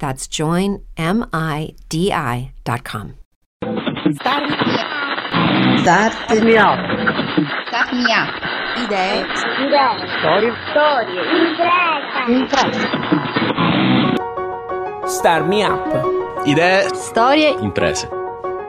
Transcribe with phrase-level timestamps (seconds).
[0.00, 3.14] That's joinmidi.com.
[5.84, 6.78] Start me up.
[7.68, 8.32] Start me up.
[8.80, 9.20] Idee.
[9.60, 10.00] Idee.
[10.18, 10.52] Storie.
[10.70, 11.20] Storie.
[11.36, 12.20] Impresa.
[12.32, 12.88] Impresa.
[15.06, 15.84] Start me up.
[16.46, 16.88] Idee.
[16.94, 17.52] Storie.
[17.60, 18.08] Imprese.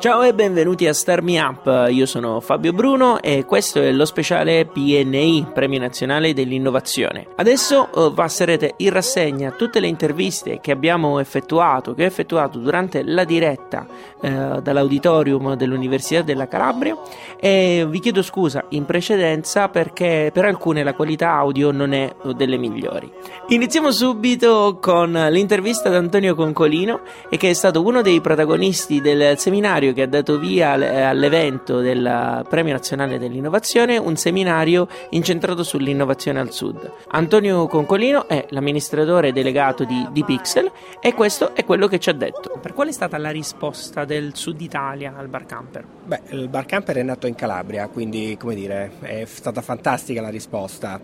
[0.00, 4.06] Ciao e benvenuti a Star Me Up, io sono Fabio Bruno e questo è lo
[4.06, 7.26] speciale PNI, Premio Nazionale dell'Innovazione.
[7.36, 13.24] Adesso passerete in rassegna tutte le interviste che abbiamo effettuato, che ho effettuato durante la
[13.24, 13.86] diretta
[14.22, 16.96] uh, dall'auditorium dell'Università della Calabria
[17.38, 22.56] e vi chiedo scusa in precedenza perché per alcune la qualità audio non è delle
[22.56, 23.12] migliori.
[23.48, 29.36] Iniziamo subito con l'intervista ad Antonio Concolino e che è stato uno dei protagonisti del
[29.36, 36.52] seminario che ha dato via all'evento del Premio Nazionale dell'Innovazione, un seminario incentrato sull'innovazione al
[36.52, 36.90] Sud.
[37.08, 42.14] Antonio Concolino è l'amministratore delegato di, di Pixel e questo è quello che ci ha
[42.14, 42.58] detto.
[42.60, 45.84] Per qual è stata la risposta del Sud Italia al Bar Camper?
[46.04, 50.28] Beh, il Bar Camper è nato in Calabria, quindi come dire, è stata fantastica la
[50.28, 51.00] risposta.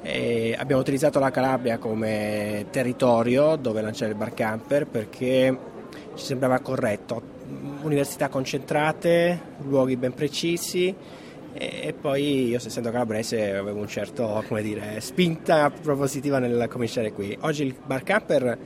[0.00, 5.58] E abbiamo utilizzato la Calabria come territorio dove lanciare il bar camper perché
[6.14, 7.36] ci sembrava corretto
[7.82, 10.94] università concentrate, luoghi ben precisi
[11.52, 17.36] e poi io essendo calabrese avevo un certo, come dire, spinta propositiva nel cominciare qui.
[17.40, 18.58] Oggi il bar camper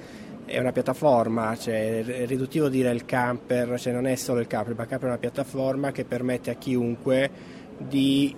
[0.44, 4.71] è una piattaforma, cioè è riduttivo dire il camper, cioè non è solo il camper,
[4.71, 7.31] il bar camper è una piattaforma che permette a chiunque
[7.78, 8.34] di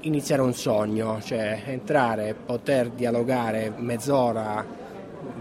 [0.00, 4.66] iniziare un sogno, cioè entrare, poter dialogare mezz'ora,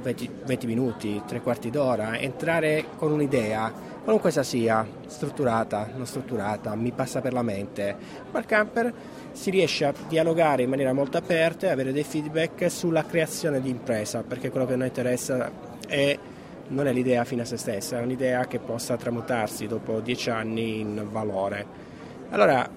[0.01, 6.75] 20, 20 minuti, tre quarti d'ora, entrare con un'idea qualunque essa sia, strutturata, non strutturata,
[6.75, 7.95] mi passa per la mente.
[8.35, 8.93] Il camper
[9.31, 13.69] si riesce a dialogare in maniera molto aperta e avere dei feedback sulla creazione di
[13.69, 15.49] impresa, perché quello che a noi interessa
[15.87, 16.19] è,
[16.67, 20.81] non è l'idea fine a se stessa, è un'idea che possa tramutarsi dopo dieci anni
[20.81, 21.65] in valore.
[22.31, 22.69] Allora,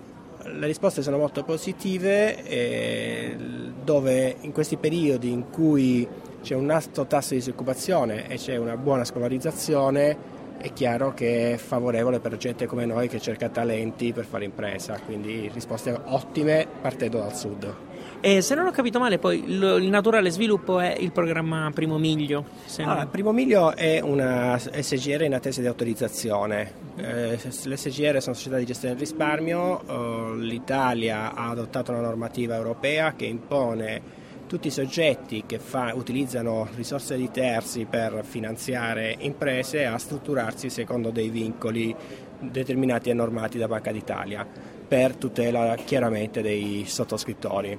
[0.45, 3.35] le risposte sono molto positive,
[3.83, 6.07] dove in questi periodi in cui
[6.43, 11.57] c'è un alto tasso di disoccupazione e c'è una buona scolarizzazione, è chiaro che è
[11.57, 17.19] favorevole per gente come noi che cerca talenti per fare impresa, quindi risposte ottime partendo
[17.19, 17.75] dal sud.
[18.21, 22.47] E se non ho capito male, poi il naturale sviluppo è il programma Primo Miglio.
[22.79, 23.11] Allora, non...
[23.11, 26.73] Primo Miglio è una SGR in attesa di autorizzazione.
[26.97, 32.57] Eh, le SGR sono società di gestione del risparmio, eh, l'Italia ha adottato una normativa
[32.57, 34.16] europea che impone
[34.47, 41.11] tutti i soggetti che fa, utilizzano risorse di terzi per finanziare imprese a strutturarsi secondo
[41.11, 41.95] dei vincoli
[42.39, 44.47] determinati e normati da Banca d'Italia
[44.87, 47.77] per tutela chiaramente dei sottoscrittori.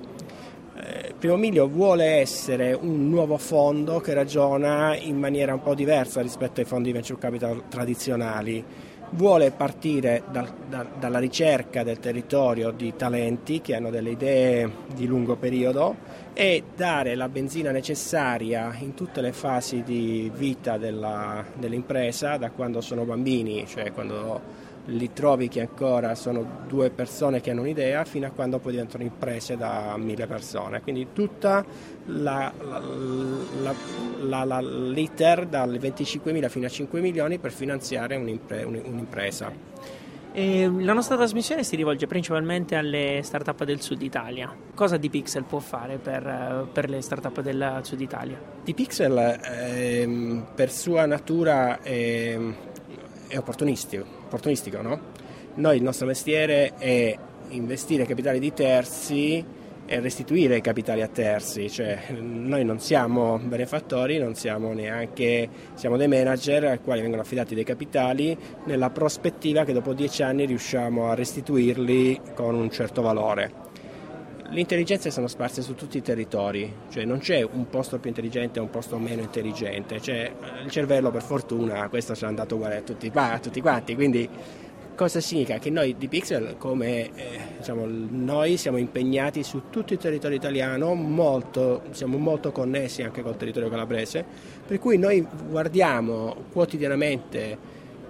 [0.75, 6.21] Eh, Primo Miglio vuole essere un nuovo fondo che ragiona in maniera un po' diversa
[6.21, 8.63] rispetto ai fondi venture capital tradizionali
[9.11, 15.05] vuole partire dal, da, dalla ricerca del territorio di talenti che hanno delle idee di
[15.05, 15.95] lungo periodo
[16.33, 22.81] e dare la benzina necessaria in tutte le fasi di vita della, dell'impresa, da quando
[22.81, 28.27] sono bambini, cioè quando li trovi che ancora sono due persone che hanno un'idea fino
[28.27, 30.81] a quando poi diventano imprese da mille persone.
[30.81, 31.65] Quindi tutta
[32.05, 32.51] la,
[33.61, 33.73] la,
[34.21, 39.85] la, la, l'iter dalle 25.000 fino a 5 milioni per finanziare un'impre, un'impresa.
[40.31, 44.53] E la nostra trasmissione si rivolge principalmente alle start-up del sud Italia.
[44.75, 48.39] Cosa di Pixel può fare per, per le start-up del sud Italia?
[48.63, 52.37] Di Pixel ehm, per sua natura è,
[53.27, 54.99] è opportunistico, opportunistico no?
[55.55, 57.17] Noi il nostro mestiere è
[57.49, 59.45] investire capitali di terzi
[59.87, 66.09] è restituire capitali a terzi, cioè noi non siamo benefattori, non siamo neanche, siamo dei
[66.09, 71.15] manager ai quali vengono affidati dei capitali nella prospettiva che dopo dieci anni riusciamo a
[71.15, 73.66] restituirli con un certo valore.
[74.49, 78.59] Le intelligenze sono sparse su tutti i territori, cioè non c'è un posto più intelligente
[78.59, 80.31] e un posto meno intelligente, cioè
[80.63, 84.29] il cervello per fortuna, questo ce l'ha dato uguale a tutti, a tutti quanti, quindi
[84.97, 85.59] Cosa significa?
[85.59, 90.95] Che noi di Pixel, come eh, diciamo, noi siamo impegnati su tutto il territorio italiano,
[90.95, 94.25] molto, siamo molto connessi anche col territorio calabrese,
[94.65, 97.55] per cui noi guardiamo quotidianamente,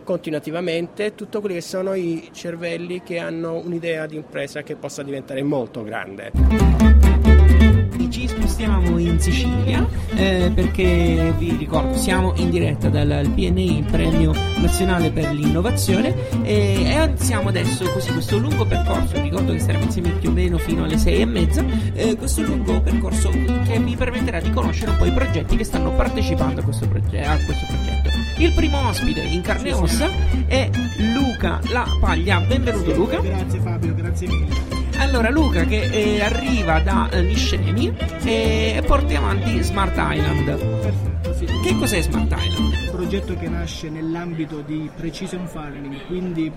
[0.08, 5.44] continuativamente, tutti quelli che sono i cervelli che hanno un'idea di impresa che possa diventare
[5.44, 6.32] molto grande
[8.10, 14.34] ci spostiamo in Sicilia eh, perché vi ricordo siamo in diretta dal PNI, il Premio
[14.56, 20.12] Nazionale per l'Innovazione e, e iniziamo adesso così questo lungo percorso, ricordo che saremo insieme
[20.12, 21.64] più o meno fino alle sei e mezza,
[21.94, 25.92] eh, questo lungo percorso che vi permetterà di conoscere un po' i progetti che stanno
[25.94, 28.07] partecipando a questo, proge- a questo progetto.
[28.40, 30.08] Il primo ospite in carne e ossa
[30.46, 30.70] è
[31.16, 33.20] Luca La Paglia, benvenuto Luca.
[33.20, 34.56] Grazie Fabio, grazie mille.
[34.98, 37.92] Allora, Luca che eh, arriva da eh, Niscemi
[38.24, 40.56] e porta avanti Smart Island.
[40.56, 41.46] Perfetto, sì.
[41.46, 42.74] Che cos'è Smart Island?
[42.74, 46.52] Un progetto che nasce nell'ambito di precision farming, quindi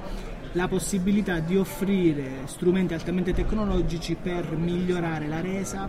[0.53, 5.89] la possibilità di offrire strumenti altamente tecnologici per migliorare la resa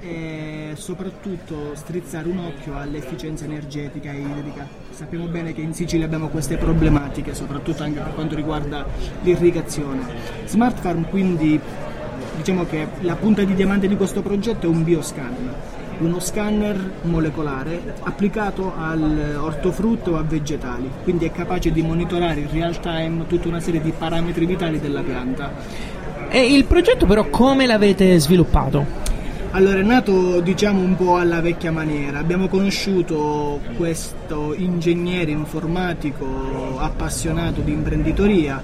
[0.00, 4.86] e soprattutto strizzare un occhio all'efficienza energetica e idrica.
[4.98, 8.84] Sappiamo bene che in Sicilia abbiamo queste problematiche, soprattutto anche per quanto riguarda
[9.22, 10.02] l'irrigazione.
[10.46, 11.60] Smart Farm quindi
[12.34, 15.54] diciamo che la punta di diamante di questo progetto è un bioscanner,
[16.00, 22.80] uno scanner molecolare applicato all'ortofrutto o a vegetali, quindi è capace di monitorare in real
[22.80, 25.52] time tutta una serie di parametri vitali della pianta.
[26.28, 29.06] E il progetto però come l'avete sviluppato?
[29.52, 37.62] Allora è nato diciamo un po' alla vecchia maniera, abbiamo conosciuto questo ingegnere informatico appassionato
[37.62, 38.62] di imprenditoria,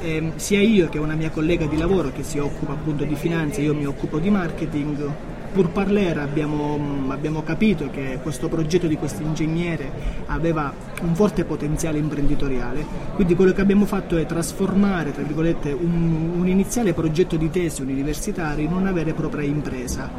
[0.00, 3.60] eh, sia io che una mia collega di lavoro che si occupa appunto di finanze,
[3.60, 5.10] io mi occupo di marketing,
[5.52, 9.90] pur parler abbiamo, abbiamo, capito che questo progetto di questo ingegnere
[10.26, 10.72] aveva
[11.02, 12.84] un forte potenziale imprenditoriale,
[13.14, 18.72] quindi quello che abbiamo fatto è trasformare un, un, iniziale progetto di tesi universitario in
[18.72, 20.10] una vera e propria impresa,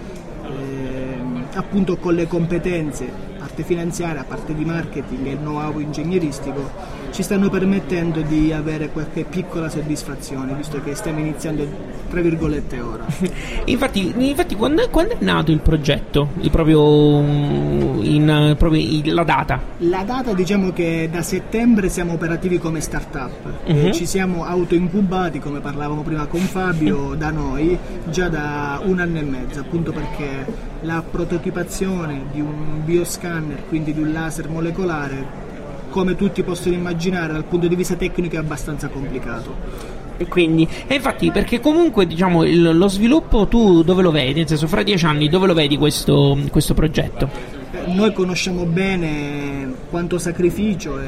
[0.43, 1.17] eh,
[1.55, 6.71] appunto con le competenze, parte finanziaria, parte di marketing e know-how ingegneristico
[7.11, 11.67] ci stanno permettendo di avere qualche piccola soddisfazione, visto che stiamo iniziando
[12.09, 13.05] tra virgolette ora.
[13.65, 16.29] infatti, infatti quando, è, quando, è nato il progetto?
[16.39, 19.59] Il proprio, in, proprio in, la data?
[19.79, 23.91] La data diciamo che da settembre siamo operativi come startup, uh-huh.
[23.91, 29.23] ci siamo autoincubati come parlavamo prima con Fabio da noi già da un anno e
[29.23, 35.41] mezzo, appunto perché la prototipazione di un bioscanner, quindi di un laser molecolare
[35.89, 40.01] come tutti possono immaginare dal punto di vista tecnico è abbastanza complicato.
[40.17, 44.39] E quindi, e infatti, perché comunque diciamo il, lo sviluppo tu dove lo vedi?
[44.39, 47.29] Nel senso, fra dieci anni dove lo vedi questo, questo progetto?
[47.71, 50.99] Eh, noi conosciamo bene quanto sacrificio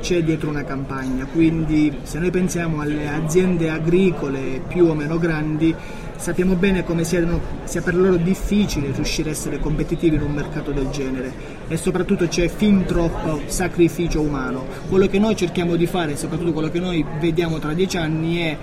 [0.00, 5.74] c'è dietro una campagna, quindi se noi pensiamo alle aziende agricole più o meno grandi,
[6.18, 10.72] sappiamo bene come siano, sia per loro difficile riuscire a essere competitivi in un mercato
[10.72, 11.32] del genere
[11.68, 14.66] e soprattutto c'è fin troppo sacrificio umano.
[14.88, 18.58] Quello che noi cerchiamo di fare, soprattutto quello che noi vediamo tra dieci anni, è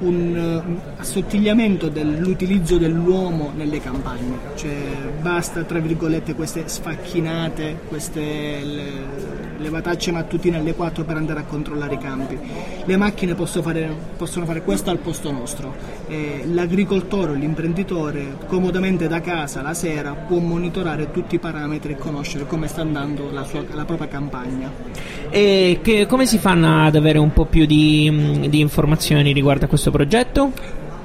[0.00, 4.76] un uh, assottigliamento dell'utilizzo dell'uomo nelle campagne, cioè
[5.20, 8.82] basta tra virgolette queste sfacchinate, queste le,
[9.58, 12.38] levatacce mattutine alle 4 per andare a controllare i campi.
[12.84, 15.74] Le macchine possono fare, possono fare questo al posto nostro.
[16.08, 21.96] Eh, l'agricoltore o l'imprenditore comodamente da casa la sera può monitorare tutti i parametri e
[21.96, 24.70] conoscere come sta andando la, sua, la propria campagna.
[25.30, 29.68] E che, come si fanno ad avere un po' più di, di informazioni riguardo a
[29.68, 30.52] questo progetto?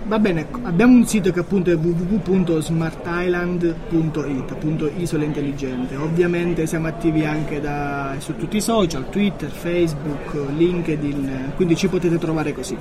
[0.05, 5.95] Va bene, abbiamo un sito che appunto è www.smartisland.it, appunto isola intelligente.
[5.95, 12.17] Ovviamente siamo attivi anche da, su tutti i social, Twitter, Facebook, LinkedIn, quindi ci potete
[12.17, 12.75] trovare così.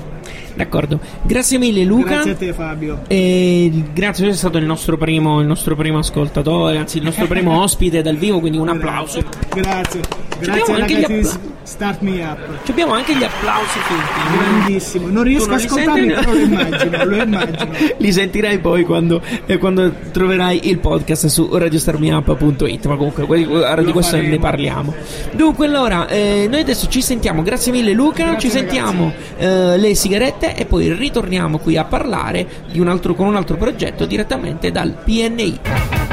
[0.55, 2.14] D'accordo, grazie mille Luca.
[2.14, 3.02] Grazie a te Fabio.
[3.07, 7.62] E grazie, sei stato il nostro primo, il nostro primo ascoltatore, anzi il nostro primo
[7.62, 9.23] ospite dal vivo, quindi un applauso.
[9.55, 10.00] Grazie,
[10.41, 11.23] grazie ragazzi di
[11.62, 12.64] Start Me Up.
[12.64, 14.37] Ci abbiamo anche gli applausi finti.
[14.37, 17.71] Grandissimo, non riesco non a ascoltarli però lo immagino lo immagino.
[17.99, 22.87] Li sentirai poi quando, eh, quando troverai il podcast su radiostarmiup.it.
[22.87, 24.38] Ma comunque, di questo ne faremo.
[24.38, 24.95] parliamo.
[25.33, 27.42] Dunque, allora, eh, noi adesso ci sentiamo.
[27.42, 28.25] Grazie mille, Luca.
[28.25, 33.14] Grazie, ci sentiamo eh, le sigarette e poi ritorniamo qui a parlare di un altro,
[33.14, 36.12] con un altro progetto direttamente dal PNI.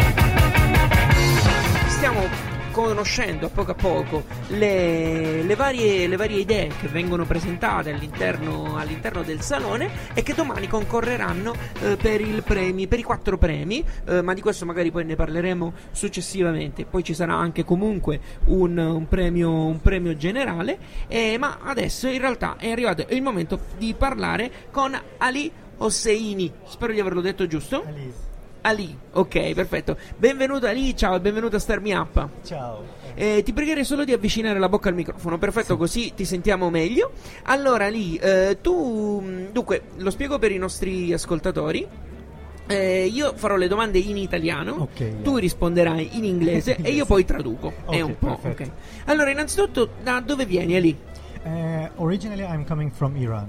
[2.90, 8.78] Conoscendo a poco a poco le, le varie, le varie idee che vengono presentate all'interno,
[8.78, 14.24] all'interno del salone e che domani concorreranno eh, per, premi, per i quattro premi, eh,
[14.24, 16.86] ma di questo magari poi ne parleremo successivamente.
[16.86, 22.20] Poi ci sarà anche comunque un, un premio, un premio generale, eh, ma adesso in
[22.20, 26.52] realtà è arrivato il momento di parlare con Ali Hosseini.
[26.66, 28.29] Spero di averlo detto giusto.
[28.62, 29.98] Ali, ok, perfetto.
[30.18, 32.28] Benvenuto Ali, ciao e benvenuto a Star Me Up.
[32.44, 32.84] Ciao.
[33.16, 37.12] Eh, ti pregherei solo di avvicinare la bocca al microfono, perfetto, così ti sentiamo meglio.
[37.44, 41.88] Allora, lì, eh, tu, mh, dunque, lo spiego per i nostri ascoltatori.
[42.68, 45.40] Eh, io farò le domande in italiano, Ok, tu yeah.
[45.40, 47.74] risponderai in inglese e io poi traduco.
[47.90, 48.64] È Ok, un po', perfetto.
[48.64, 49.10] ok.
[49.10, 50.98] Allora, innanzitutto, da dove vieni Ali?
[51.44, 53.48] Uh, originally, I'm coming from Iran.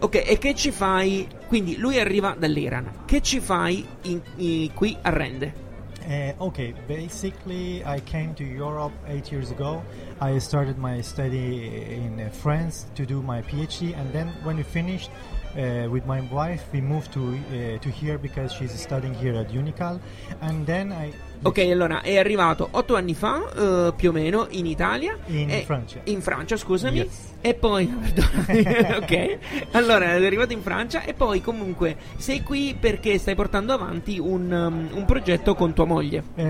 [0.00, 1.26] Ok, e che ci fai?
[1.46, 2.90] Quindi lui arriva dall'Iran.
[3.06, 5.62] Che ci fai in- in- qui a Rende?
[6.06, 9.82] Uh, okay, basically, I came to Europe eight years ago.
[10.20, 14.62] I started my study in uh, France to do my PhD, and then when we
[14.64, 15.08] finished
[15.56, 19.48] uh, with my wife, we moved to uh, to here because she's studying here at
[19.50, 19.98] Unical,
[20.40, 21.10] and then I.
[21.40, 25.16] Ok, allora è arrivato otto anni fa, eh, più o meno, in Italia.
[25.28, 26.00] In e- Francia.
[26.04, 26.98] In Francia, scusami.
[26.98, 27.32] Yes.
[27.46, 29.38] E poi, ok.
[29.72, 34.50] Allora, è arrivato in Francia e poi comunque sei qui perché stai portando avanti un,
[34.50, 36.22] um, un progetto con tua moglie.
[36.36, 36.42] Uh,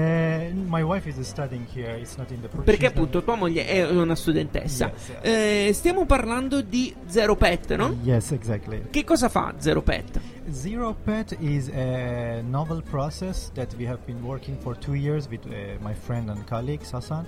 [0.52, 1.98] my wife is studying here.
[1.98, 2.46] It's not in the.
[2.46, 4.92] pro- Perché appunto tua moglie è una studentessa.
[4.94, 5.18] Yes, yes.
[5.22, 7.96] Eh, stiamo parlando di Zero Pet, no?
[8.04, 8.84] Yes, exactly.
[8.90, 10.20] Che cosa fa Zero Pet?
[10.52, 15.44] Zero Pet is a novel process that we have been working for two years with
[15.46, 15.50] uh,
[15.82, 17.26] my friend and colleague Sasan.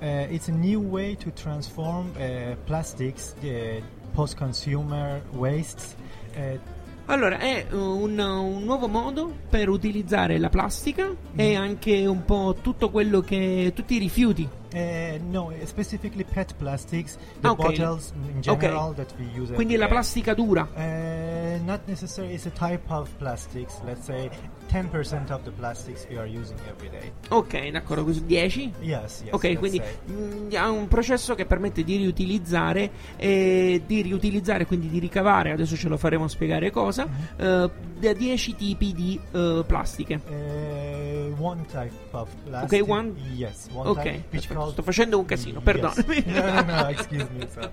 [0.00, 2.54] Uh, it's a new way to transform uh,
[3.02, 3.82] plastics, uh,
[4.14, 5.94] post-consumer wastes.
[6.36, 6.58] Uh,
[7.06, 11.38] Allora, è uh, un, un nuovo modo per utilizzare la plastica Mm.
[11.38, 13.72] e anche un po' tutto quello che.
[13.74, 14.48] tutti i rifiuti.
[14.74, 17.62] Uh, no, specifically pet plastics, the Ah, ok.
[17.62, 19.52] bottles in general that we use.
[19.52, 20.68] Quindi la plastica dura.
[20.74, 22.34] Uh, not necessarily.
[22.34, 23.80] It's a type of plastics.
[23.84, 24.30] Let's say
[24.70, 27.12] 10% of the plastics we are using every day.
[27.28, 28.72] Ok, d'accordo, così 10?
[28.80, 29.32] Yes, yes.
[29.32, 34.98] Ok, quindi mh, ha un processo che permette di riutilizzare e di riutilizzare, quindi di
[34.98, 37.62] ricavare, adesso ce lo faremo spiegare cosa, Mm-hmm.
[37.64, 40.20] eh, da 10 tipi di eh, plastiche.
[41.38, 42.82] One type of plastic.
[42.82, 43.12] Ok, one?
[43.34, 44.22] Yes, one Ok, type.
[44.30, 45.64] Which called sto facendo un casino, Yes.
[45.64, 46.22] perdonami.
[46.26, 47.46] no, no, no, excuse me.
[47.48, 47.70] sir.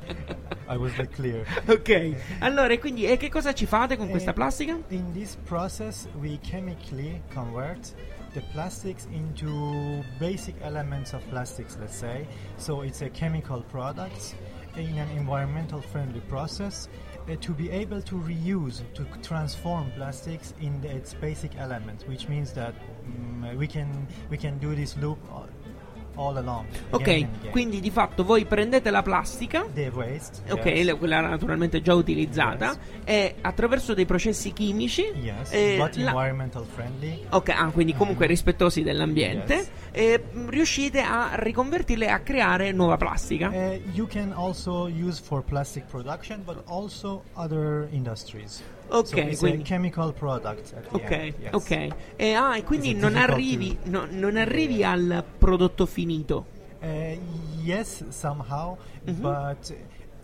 [0.67, 1.45] I was not clear.
[1.67, 4.77] ok, allora, quindi e che cosa ci fate con questa Eh, plastica?
[4.89, 7.93] In this process, we chemically convert
[8.33, 12.27] the plastics into basic elements of plastics, let's say.
[12.57, 14.35] So it's a chemical product
[14.75, 16.87] in an environmental friendly process
[17.27, 22.27] uh, to be able to reuse, to transform plastics in the, its basic elements, which
[22.29, 25.47] means that mm, we can we can do this loop all
[26.27, 26.65] along.
[26.91, 30.51] Ok, quindi di fatto voi prendete la plastica waste.
[30.51, 30.97] Ok, yes.
[30.97, 32.77] quella naturalmente già utilizzata Yes.
[33.05, 37.25] e attraverso dei processi chimici Yes, eh, but la- environmental friendly.
[37.29, 38.31] Ok, ah, quindi comunque Mhm.
[38.31, 39.69] rispettosi dell'ambiente Yes.
[39.91, 43.47] e mh, riuscite a riconvertirle e a creare nuova plastica.
[43.49, 48.61] Uh, you can also use for plastic production, but also other industries.
[48.91, 50.73] Ok, so quindi- chemical product.
[50.91, 51.53] Ok, end, yes.
[51.53, 51.87] ok.
[52.15, 56.45] E, ah, e quindi it non arrivi, no, non arrivi al prodotto finito.
[56.81, 57.17] Uh,
[57.61, 59.21] yes, somehow, Mhm.
[59.21, 59.75] but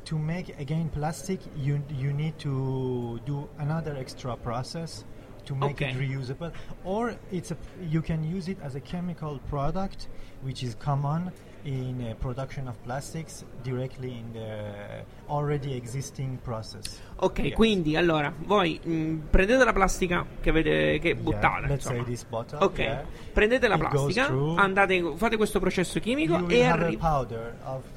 [0.03, 5.03] to make again plastic, you you need to do another extra process
[5.43, 6.07] to make it Okay.
[6.07, 6.51] reusable,
[6.83, 7.57] or it's a
[7.89, 10.07] you can use it as a chemical product,
[10.43, 11.31] which is common
[11.67, 16.99] in uh, production of plastics directly in the already existing process.
[17.17, 17.53] Ok, Yes.
[17.55, 21.67] quindi allora voi mh, prendete la plastica che avete che Yeah, buttate.
[21.67, 22.03] let's say insomma.
[22.03, 22.57] this bottle.
[22.61, 23.03] Ok, yeah.
[23.33, 27.25] prendete la It plastica, andate, fate questo processo chimico e arriva.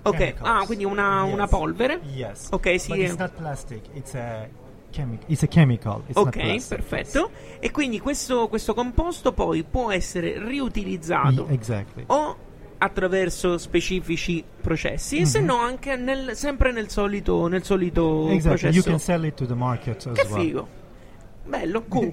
[0.02, 2.00] Ok, ah, quindi una- una polvere?
[2.14, 2.48] Yes.
[2.50, 3.02] Ok, sì, But eh.
[3.04, 3.82] it's not plastic.
[3.92, 4.48] It's a
[4.90, 5.22] chemic.
[5.26, 6.02] It's a chemical.
[6.06, 7.30] It's Ok, perfetto.
[7.60, 11.50] E quindi questo, questo composto poi può essere riutilizzato Yes.
[11.50, 12.04] Exactly.
[12.06, 12.37] o
[12.78, 15.44] attraverso specifici processi, e se Mhm.
[15.47, 18.70] no anche nel- sempre nel solito, nel solito Exactly.
[18.73, 18.90] You processo.
[18.90, 20.40] can sell it to the market as Che well.
[20.40, 20.68] figo.
[21.49, 22.11] Bello, cool.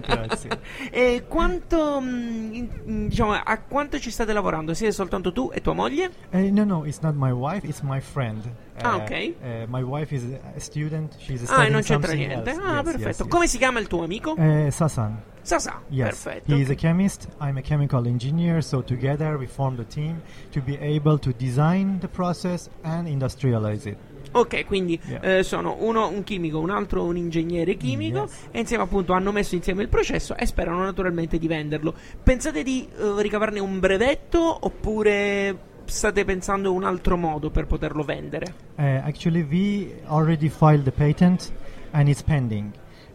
[0.00, 0.48] Grazie.
[0.90, 4.72] e quanto, mm, mm, diciamo, a quanto ci state lavorando?
[4.74, 6.10] Siete soltanto tu e tua moglie?
[6.32, 8.42] Uh, no, no, it's not my wife, it's my friend.
[8.82, 9.34] Ah, Uh, ok.
[9.42, 10.24] uh, my wife is
[10.56, 12.50] a student, she's Ah, e studying non c'entra niente.
[12.50, 12.60] else.
[12.62, 13.08] Ah, Yes, perfetto.
[13.08, 13.28] yes, yes.
[13.28, 14.32] Come si chiama il tuo amico?
[14.36, 15.22] Uh, Sasan.
[15.44, 15.80] Sasà.
[15.88, 16.54] Yes, Perfetto.
[16.54, 17.26] he is a chemist.
[17.40, 18.62] I'm a chemical engineer.
[18.62, 20.22] So together we formed a team
[20.52, 23.98] to be able to design the process and industrialize it.
[24.32, 25.38] Ok, quindi Yeah.
[25.38, 28.48] eh, sono uno un chimico, un altro un ingegnere chimico Yes.
[28.50, 31.94] e insieme appunto hanno messo insieme il processo e sperano naturalmente di venderlo.
[32.22, 38.54] Pensate di eh, ricavarne un brevetto oppure state pensando un altro modo per poterlo vendere?
[38.76, 41.52] Uh, actually, we already filed the patent,
[41.90, 42.70] and it's pending.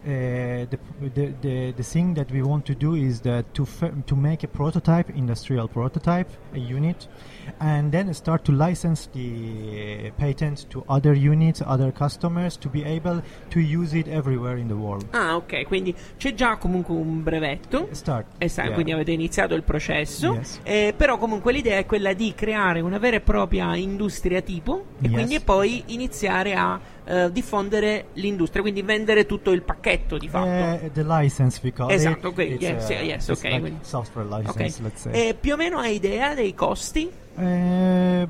[0.06, 0.78] Uh, the,
[1.14, 3.66] the, the, the thing that we want to do is that to
[4.06, 7.08] to make a prototype, industrial prototype, a unit,
[7.58, 13.22] and then start to license the patent to other units, other customers, to be able
[13.50, 15.04] to use it everywhere in the world.
[15.10, 17.88] Ah, ok, quindi c'è già comunque un brevetto.
[17.90, 18.26] Start.
[18.38, 18.74] E sai, Yeah.
[18.74, 20.60] quindi avete iniziato il processo, Yes.
[20.62, 25.06] eh, però comunque l'idea è quella di creare una vera e propria industria tipo e
[25.08, 25.12] Yes.
[25.12, 26.78] quindi poi iniziare a
[27.08, 30.84] eh, diffondere l'industria, quindi vendere tutto il pacchetto di fatto.
[30.84, 32.38] Uh, the license we call Esatto, it.
[32.38, 35.28] It's, yes, uh, yes, ok, like software license, let's say.
[35.28, 37.10] E più o meno hai idea dei costi?
[37.34, 38.26] Uh, uh,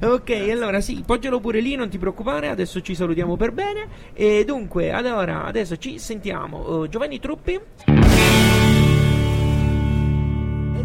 [0.00, 3.86] Ok, allora sì, poggialo pure lì, non ti preoccupare, adesso ci salutiamo per bene.
[4.12, 6.84] E dunque, allora, adesso ci sentiamo.
[6.84, 7.60] eh, Giovanni Truppi.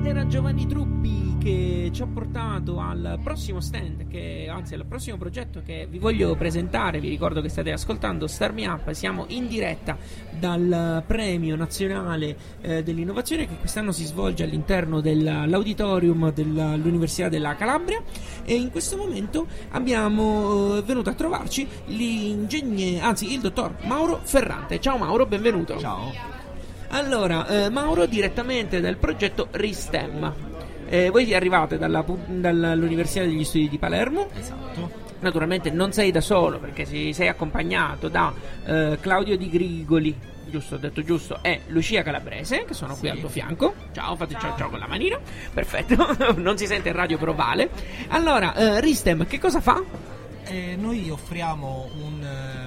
[0.08, 5.62] Era Giovanni Truppi che ci ha portato al prossimo stand, che, anzi al prossimo progetto
[5.66, 7.02] che vi voglio presentare.
[7.02, 9.98] Vi ricordo che state ascoltando Star Me Up, siamo in diretta
[10.40, 18.02] dal premio nazionale eh, dell'innovazione che quest'anno si svolge all'interno dell'auditorium dell'Università della Calabria
[18.46, 24.80] e in questo momento abbiamo eh, venuto a trovarci l'ingegnere, anzi il dottor Mauro Ferrante.
[24.80, 25.78] Ciao Mauro, benvenuto.
[25.78, 26.47] Ciao.
[26.90, 30.34] Allora, eh, Mauro direttamente dal progetto RISTEM.
[30.90, 34.30] Eh, voi arrivate dalla dall'Università degli Studi di Palermo.
[34.38, 35.06] Esatto.
[35.20, 38.32] Naturalmente non sei da solo perché si- sei accompagnato da
[38.66, 40.16] eh, Claudio Di Grigoli,
[40.50, 43.14] giusto, ho detto giusto, e Lucia Calabrese che sono qui Sì.
[43.14, 43.74] al tuo fianco.
[43.94, 45.20] Ciao, fate ciao ciao con la manina.
[45.54, 47.70] Perfetto, non si sente in radio però vale.
[48.10, 49.82] Allora, eh, Ristem che cosa fa?
[50.50, 52.67] Eh, noi offriamo un ehm,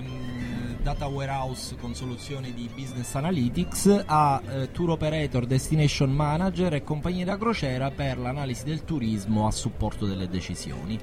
[0.82, 7.24] data warehouse con soluzioni di business analytics a eh, tour operator, destination manager e compagnie
[7.24, 10.98] da crociera per l'analisi del turismo a supporto delle decisioni.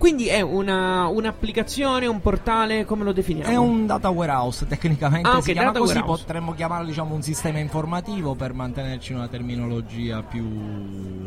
[0.00, 3.50] Quindi è una, un'applicazione, un portale, come lo definiamo?
[3.52, 6.22] È un data warehouse, tecnicamente Ah, ok, si chiama data così, warehouse.
[6.24, 10.42] potremmo chiamarlo diciamo un sistema informativo per mantenerci una terminologia più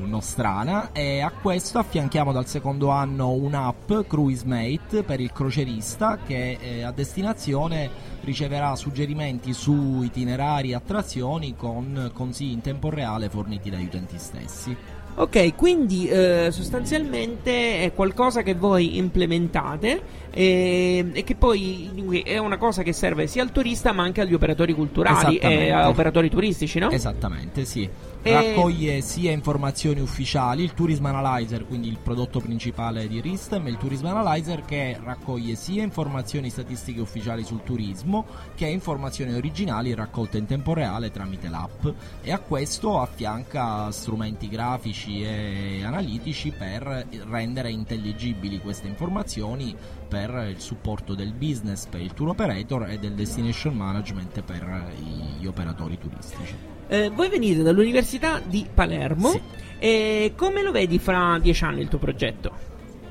[0.08, 6.58] nostrana e a questo affianchiamo dal secondo anno un'app Cruise Mate per il crocerista che
[6.60, 7.90] eh, a destinazione
[8.24, 14.76] riceverà suggerimenti su itinerari e attrazioni con consigli in tempo reale forniti dagli utenti stessi.
[15.16, 22.58] Ok, quindi eh, sostanzialmente è qualcosa che voi implementate e, e, che poi è una
[22.58, 26.80] cosa che serve sia al turista ma anche agli operatori culturali e a operatori turistici,
[26.80, 26.90] no?
[26.90, 27.88] Esattamente, sì.
[28.24, 34.06] Raccoglie sia informazioni ufficiali, il Tourism Analyzer, quindi il prodotto principale di Ristem, il Tourism
[34.06, 40.74] Analyzer che raccoglie sia informazioni statistiche ufficiali sul turismo che informazioni originali raccolte in tempo
[40.74, 41.86] reale tramite l'app
[42.22, 49.76] e a questo affianca strumenti grafici e analitici per rendere intelligibili queste informazioni
[50.08, 54.94] per il supporto del business per il tour operator e del destination management per
[55.40, 56.73] gli operatori turistici.
[56.88, 59.42] Eh, voi venite dall'Università di Palermo sì.
[59.80, 62.52] e come lo vedi fra dieci anni il tuo progetto?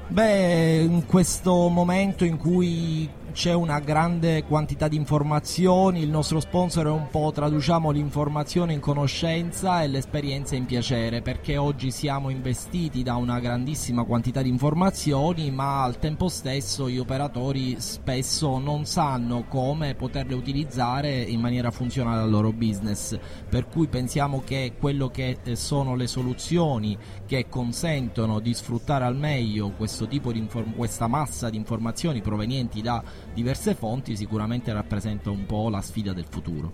[0.08, 6.86] Beh, in questo momento in cui c'è una grande quantità di informazioni, il nostro sponsor
[6.86, 13.02] è un po' traduciamo l'informazione in conoscenza e l'esperienza in piacere, perché oggi siamo investiti
[13.02, 19.44] da una grandissima quantità di informazioni, ma al tempo stesso gli operatori spesso non sanno
[19.48, 23.18] come poterle utilizzare in maniera funzionale al loro business,
[23.48, 29.16] per cui pensiamo che quello che eh, sono le soluzioni che consentono di sfruttare al
[29.16, 35.30] meglio questo tipo di inform- questa massa di informazioni provenienti da diverse fonti sicuramente rappresenta
[35.30, 36.72] un po' la sfida del futuro.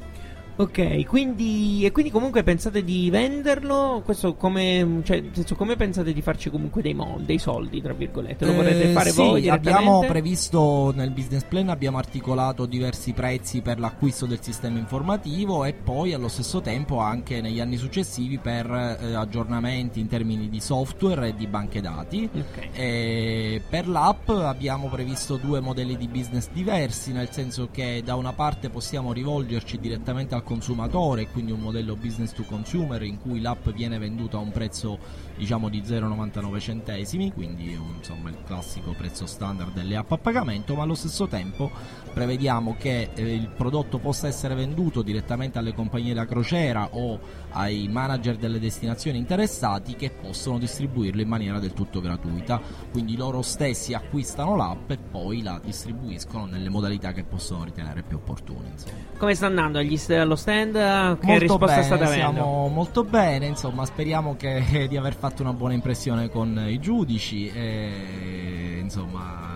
[0.61, 4.03] Ok, quindi, e quindi comunque pensate di venderlo?
[4.05, 8.45] Questo come, cioè, senso, come pensate di farci comunque dei, mo- dei soldi, tra virgolette?
[8.45, 13.61] Lo vorrete eh, fare sì, voi abbiamo previsto nel business plan, abbiamo articolato diversi prezzi
[13.61, 18.69] per l'acquisto del sistema informativo e poi allo stesso tempo anche negli anni successivi per
[18.69, 22.29] eh, aggiornamenti in termini di software e di banche dati.
[22.29, 23.61] Okay.
[23.69, 28.71] per l'app abbiamo previsto due modelli di business diversi, nel senso che da una parte
[28.71, 33.99] possiamo rivolgerci direttamente al consumatore, quindi un modello business to consumer in cui l'app viene
[33.99, 34.99] venduta a un prezzo
[35.37, 40.85] diciamo di 0,99 centesimi, quindi insomma il classico prezzo standard delle app a pagamento, ma
[40.85, 41.71] allo stesso tempo
[42.19, 47.87] prevediamo che eh, il prodotto possa essere venduto direttamente alle compagnie da crociera o ai
[47.87, 53.95] manager delle destinazioni interessati che possono distribuirlo in maniera del tutto gratuita, quindi loro stessi
[53.95, 58.71] acquistano l'app e poi la distribuiscono nelle modalità che possono ritenere più opportune.
[58.73, 58.97] Insomma.
[59.17, 60.73] Come sta andando allo stand?
[60.73, 62.33] Che molto risposta bene, state avendo?
[62.33, 67.49] Siamo molto bene, insomma, speriamo che, di aver fatto una buona impressione con i giudici
[67.49, 69.48] e insomma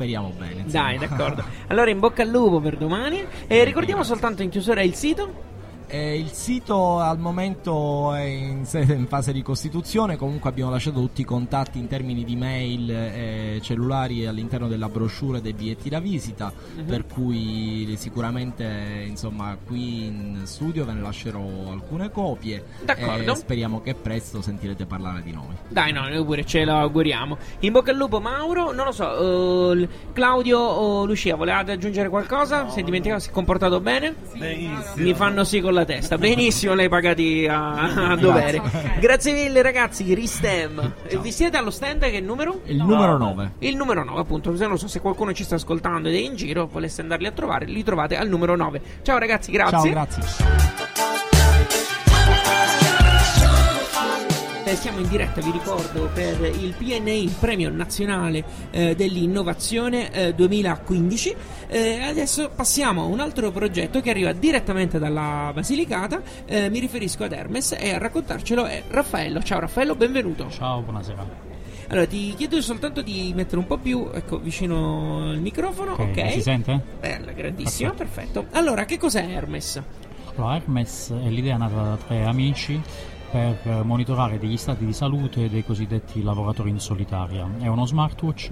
[0.00, 0.62] speriamo bene.
[0.62, 0.84] Insomma.
[0.84, 1.44] Dai, d'accordo.
[1.66, 5.48] Allora in bocca al lupo per domani e ricordiamo soltanto in chiusura il sito
[5.90, 11.20] eh, il sito al momento è in, in, fase di costituzione, comunque abbiamo lasciato tutti
[11.20, 16.52] i contatti in termini di mail e cellulari all'interno della brochure dei biglietti da visita,
[16.52, 16.84] uh-huh.
[16.84, 23.32] per cui sicuramente insomma, qui in studio ve ne lascerò alcune copie D'accordo.
[23.32, 25.56] e speriamo che presto sentirete parlare di noi.
[25.68, 27.36] Dai, no, noi pure ce lo auguriamo.
[27.60, 32.62] In bocca al lupo Mauro, non lo so, uh, Claudio o Lucia, volevate aggiungere qualcosa?
[32.62, 34.14] No, si è dimenticato, si è comportato bene?
[34.36, 34.78] Benissimo.
[34.96, 36.16] Mi fanno sì con la la testa.
[36.18, 38.60] Benissimo, lei pagati a, a dovere.
[39.00, 40.14] Grazie mille, ragazzi.
[40.14, 40.92] Ristem.
[41.20, 42.08] Vi siete allo stand?
[42.10, 42.60] Che numero?
[42.64, 43.52] Il numero 9.
[43.58, 44.56] Il numero 9, appunto.
[44.56, 47.32] Se non so se qualcuno ci sta ascoltando ed è in giro, volesse andarli a
[47.32, 48.80] trovare, li trovate al numero 9.
[49.02, 49.78] Ciao, ragazzi, grazie.
[49.78, 51.09] Ciao, grazie.
[54.76, 61.34] Siamo in diretta, vi ricordo, per il PNI, il Premio Nazionale eh, dell'Innovazione eh, 2015.
[61.66, 66.22] Eh, adesso passiamo a un altro progetto che arriva direttamente dalla Basilicata.
[66.46, 69.42] Eh, mi riferisco ad Hermes e a raccontarcelo è Raffaello.
[69.42, 70.48] Ciao Raffaello, benvenuto.
[70.50, 71.48] Ciao, buonasera.
[71.88, 75.92] Allora, ti chiedo soltanto di mettere un po' più ecco, vicino il microfono.
[75.92, 76.00] Ok.
[76.00, 76.32] okay.
[76.32, 76.80] Si sente?
[77.00, 78.42] Bella, grandissimo, perfetto.
[78.42, 78.58] perfetto.
[78.58, 79.82] Allora, che cos'è Hermes?
[80.36, 82.80] Allora, Hermes è l'idea nata da tre amici
[83.30, 87.48] per monitorare degli stati di salute dei cosiddetti lavoratori in solitaria.
[87.58, 88.50] È uno smartwatch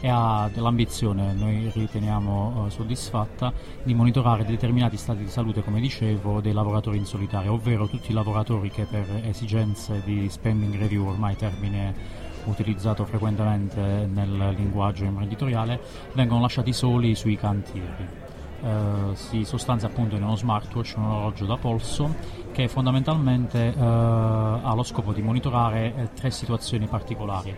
[0.00, 6.40] e ha l'ambizione, noi riteniamo eh, soddisfatta, di monitorare determinati stati di salute, come dicevo,
[6.40, 11.36] dei lavoratori in solitaria, ovvero tutti i lavoratori che per esigenze di spending review, ormai
[11.36, 15.80] termine utilizzato frequentemente nel linguaggio imprenditoriale,
[16.12, 18.29] vengono lasciati soli sui cantieri.
[18.62, 22.14] Eh, si sostanzia appunto in uno smartwatch, un orologio da polso
[22.52, 27.54] che fondamentalmente eh, ha lo scopo di monitorare eh, tre situazioni particolari,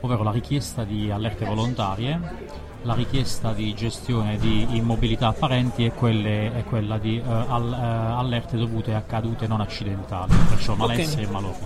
[0.00, 2.20] ovvero la richiesta di allerte volontarie,
[2.82, 8.18] la richiesta di gestione di immobilità apparenti e, quelle, e quella di uh, all, uh,
[8.18, 11.24] allerte dovute a cadute non accidentali, perciò malessere okay.
[11.24, 11.58] e malori.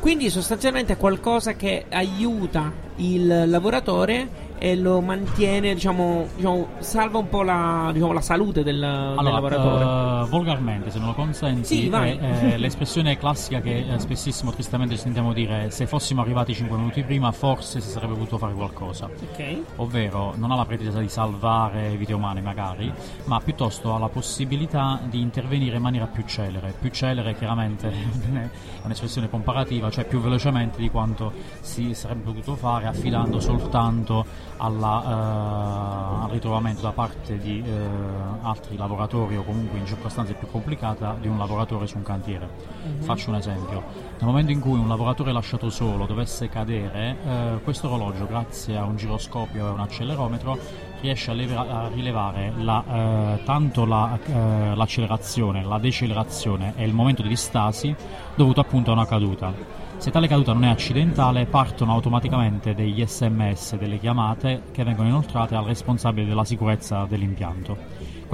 [0.00, 7.28] Quindi sostanzialmente è qualcosa che aiuta il lavoratore e lo mantiene, diciamo, diciamo salva un
[7.28, 9.84] po' la, diciamo, la salute del, allora, del lavoratore.
[9.84, 14.96] Uh, volgarmente, se me lo consenti, sì, è, è l'espressione classica che eh, spessissimo tristamente
[14.96, 19.08] sentiamo dire se fossimo arrivati 5 minuti prima forse si sarebbe potuto fare qualcosa.
[19.32, 19.64] Okay.
[19.76, 22.92] Ovvero non ha la pretesa di salvare vite umane magari,
[23.24, 26.74] ma piuttosto ha la possibilità di intervenire in maniera più celere.
[26.78, 28.48] Più celere chiaramente è
[28.84, 34.24] un'espressione comparativa, cioè più velocemente di quanto si sarebbe potuto fare affidando soltanto
[34.56, 40.48] alla, uh, al ritrovamento da parte di uh, altri lavoratori o comunque in circostanze più
[40.48, 42.48] complicate di un lavoratore su un cantiere.
[42.86, 43.00] Mm-hmm.
[43.02, 43.82] Faccio un esempio.
[44.18, 48.84] Nel momento in cui un lavoratore lasciato solo dovesse cadere, uh, questo orologio, grazie a
[48.84, 50.58] un giroscopio e un accelerometro,
[51.00, 54.18] riesce a, leva- a rilevare la, tanto la,
[54.74, 57.94] l'accelerazione, la decelerazione e il momento di stasi
[58.34, 59.52] dovuto appunto a una caduta.
[60.04, 65.54] Se tale caduta non è accidentale, partono automaticamente degli sms, delle chiamate che vengono inoltrate
[65.54, 67.74] al responsabile della sicurezza dell'impianto.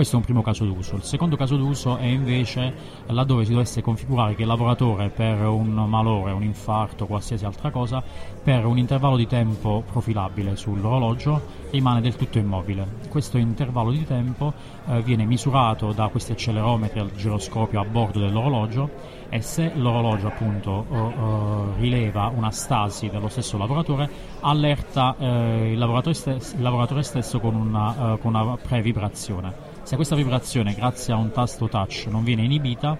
[0.00, 0.96] Questo è un primo caso d'uso.
[0.96, 2.72] Il secondo caso d'uso è invece
[3.08, 8.02] laddove si dovesse configurare che il lavoratore per un malore, un infarto qualsiasi altra cosa,
[8.42, 12.86] per un intervallo di tempo profilabile sull'orologio rimane del tutto immobile.
[13.10, 14.54] Questo intervallo di tempo
[14.88, 20.86] eh, viene misurato da questi accelerometri al giroscopio a bordo dell'orologio e se l'orologio appunto
[20.88, 24.08] uh, uh, rileva una stasi dello stesso lavoratore
[24.40, 25.24] allerta uh,
[25.66, 29.69] il, lavoratore stesso, il, lavoratore stesso, con una, con una pre-vibrazione.
[29.82, 32.98] Se questa vibrazione grazie a un tasto touch non viene inibita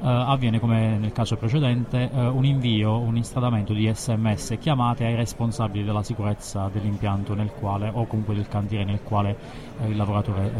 [0.00, 5.84] avviene come nel caso precedente uh, un invio, un instradamento di sms chiamate ai responsabili
[5.84, 9.36] della sicurezza dell'impianto nel quale o comunque del cantiere nel quale
[9.78, 10.52] uh, il lavoratore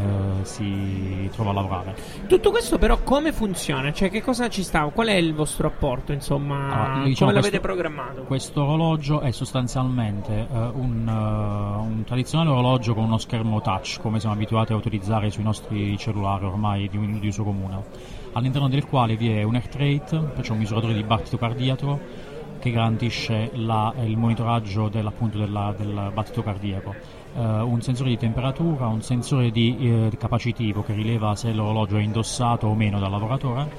[0.43, 1.97] si trova a lavorare.
[2.27, 3.93] Tutto questo però come funziona?
[3.93, 4.85] Cioè che cosa ci sta?
[4.87, 6.13] Qual è il vostro apporto?
[6.13, 8.23] Insomma, ah, diciamo come l'avete programmato?
[8.23, 14.73] Questo orologio è sostanzialmente un, un, tradizionale orologio con uno schermo touch come siamo abituati
[14.73, 19.43] a utilizzare sui nostri cellulari ormai di, di uso comune all'interno del quale vi è
[19.43, 25.11] un heart rate, cioè un misuratore di battito cardiaco che garantisce la, il monitoraggio del,
[25.31, 26.95] della, del battito cardiaco,
[27.35, 32.03] uh, un sensore di temperatura, un sensore di eh, capacitivo che rileva se l'orologio è
[32.03, 33.71] indossato o meno dal lavoratore,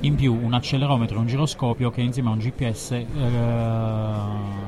[0.00, 3.06] in più un accelerometro e un giroscopio che insieme a un GPS eh,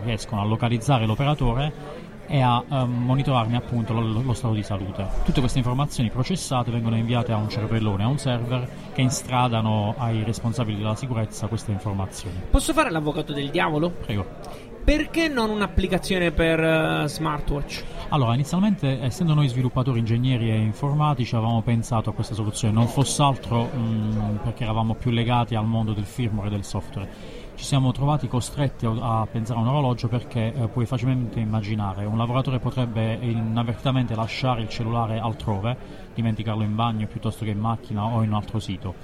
[0.05, 5.07] riescono a localizzare l'operatore e a um, monitorarne appunto lo, lo, stato di salute.
[5.25, 10.23] Tutte queste informazioni processate vengono inviate a un cervellone, a un server che instradano ai
[10.25, 12.41] responsabili della sicurezza queste informazioni.
[12.51, 13.91] Posso fare l'avvocato del diavolo?
[13.91, 14.73] Prego.
[14.85, 17.85] Perché non un'applicazione per uh, smartwatch?
[18.09, 23.23] Allora, inizialmente, essendo noi sviluppatori ingegneri e informatici, avevamo pensato a questa soluzione, non fosse
[23.23, 27.09] altro mh, mm, perché eravamo più legati al mondo del firmware e del software
[27.57, 32.19] ci siamo trovati costretti a pensare a un orologio perché eh, puoi facilmente immaginare un
[32.19, 35.77] lavoratore potrebbe inavvertitamente lasciare il cellulare altrove,
[36.15, 38.95] dimenticarlo in bagno piuttosto che in macchina o in un altro sito,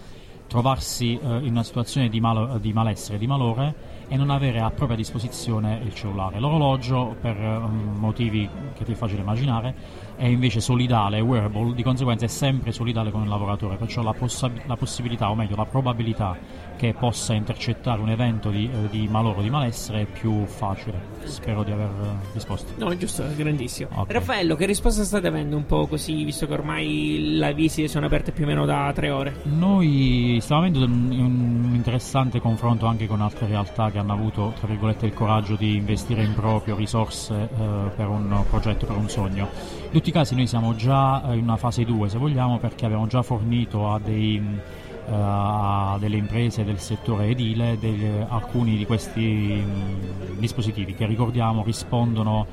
[0.50, 4.70] trovarsi eh, in una situazione di, mal- di malessere, di malore e non avere a
[4.72, 6.40] propria disposizione il cellulare.
[6.40, 9.72] L'orologio, per um, motivi che ti è facile immaginare,
[10.16, 14.50] è invece solidale, wearable, di conseguenza è sempre solidale con il lavoratore, perciò la, poss-
[14.66, 16.36] la possibilità, o meglio la probabilità
[16.80, 20.98] che possa intercettare un evento di, eh, di malore o di malessere è più facile.
[21.24, 22.72] Spero di aver eh, risposto.
[22.78, 23.90] No, giusto, grandissimo.
[23.92, 24.14] Okay.
[24.14, 28.32] Raffaello, che risposta state avendo un po' così, visto che ormai le visite sono aperte
[28.32, 29.40] più o meno da tre ore?
[29.42, 34.66] Noi stiamo avendo un, un interessante confronto anche con altre realtà che hanno avuto, tra
[34.66, 39.50] virgolette, il coraggio di investire in proprio risorse eh, per un progetto, per un sogno.
[39.82, 43.06] In tutti i casi noi siamo già in una fase 2, se vogliamo, perché abbiamo
[43.06, 44.79] già fornito a dei eh,
[45.10, 52.46] a delle imprese del settore edile degli, alcuni di questi mh, dispositivi che ricordiamo rispondono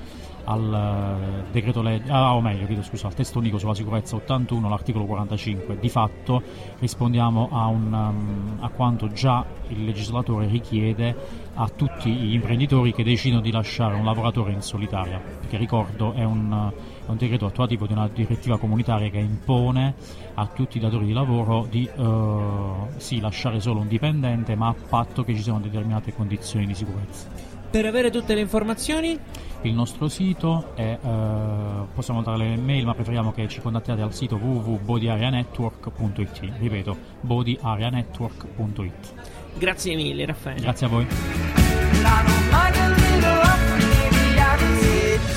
[0.49, 5.05] al eh, legge, ah, o meglio, chiedo scusa, al testo unico sulla sicurezza 81, l'articolo
[5.05, 5.77] 45.
[5.77, 6.41] Di fatto
[6.79, 11.15] rispondiamo a, un, um, a quanto già il legislatore richiede
[11.55, 16.23] a tutti gli imprenditori che decidono di lasciare un lavoratore in solitaria, perché ricordo è
[16.23, 16.71] un,
[17.07, 19.95] è un decreto attuativo di una direttiva comunitaria che impone
[20.33, 24.75] a tutti i datori di lavoro di uh, sì, lasciare solo un dipendente, ma a
[24.87, 27.29] patto che ci siano determinate condizioni di sicurezza.
[27.69, 29.17] Per avere tutte le informazioni?
[29.61, 34.13] Il nostro sito è, uh, possiamo dare le mail, ma preferiamo che ci contattiate al
[34.13, 36.41] sito www.bodyareanetwork.it.
[36.59, 39.13] Ripeto, bodyareanetwork.it.
[39.57, 40.59] Grazie mille Raffaele.
[40.59, 41.07] Grazie a voi.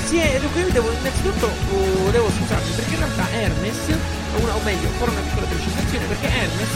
[0.05, 3.77] Sì, dunque devo, innanzitutto uh, devo scusarmi perché in realtà Hermes,
[4.41, 6.73] una, o meglio, ancora una piccola precisazione, perché Hermes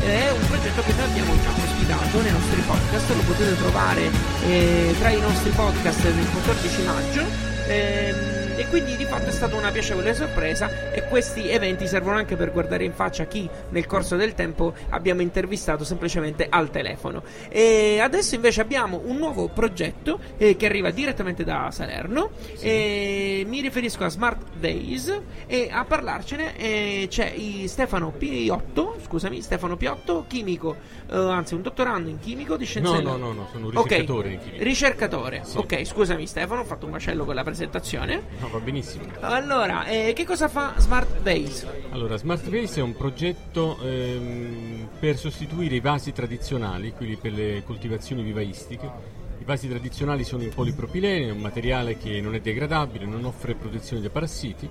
[0.00, 4.10] è un progetto che noi abbiamo già ospitato nei nostri podcast, lo potete trovare
[4.46, 7.24] eh, tra i nostri podcast del 14 maggio.
[7.66, 12.34] Ehm, e quindi di fatto è stata una piacevole sorpresa e questi eventi servono anche
[12.34, 17.22] per guardare in faccia chi nel corso del tempo abbiamo intervistato semplicemente al telefono.
[17.48, 23.60] E adesso invece abbiamo un nuovo progetto eh, che arriva direttamente da Salerno e mi
[23.60, 27.32] riferisco a Smart Days e a parlarcene eh, c'è
[27.66, 30.74] Stefano Piotto, scusami, Stefano Piotto, chimico,
[31.08, 34.32] eh, anzi un dottorando in chimico di scienze No, no, no, no, sono un ricercatore
[34.32, 34.64] in chimica.
[34.64, 35.58] Ricercatore, Sì.
[35.58, 38.22] ok, scusami Stefano, ho fatto un macello con la presentazione.
[38.40, 39.04] No, va benissimo.
[39.20, 41.66] Allora, eh, che cosa fa Smart Days?
[41.90, 47.62] Allora, Smart Vase è un progetto ehm, per sostituire i vasi tradizionali, quelli per le
[47.64, 49.16] coltivazioni vivaistiche.
[49.40, 54.02] I vasi tradizionali sono in polipropilene, un materiale che non è degradabile, non offre protezione
[54.02, 54.68] dai parassiti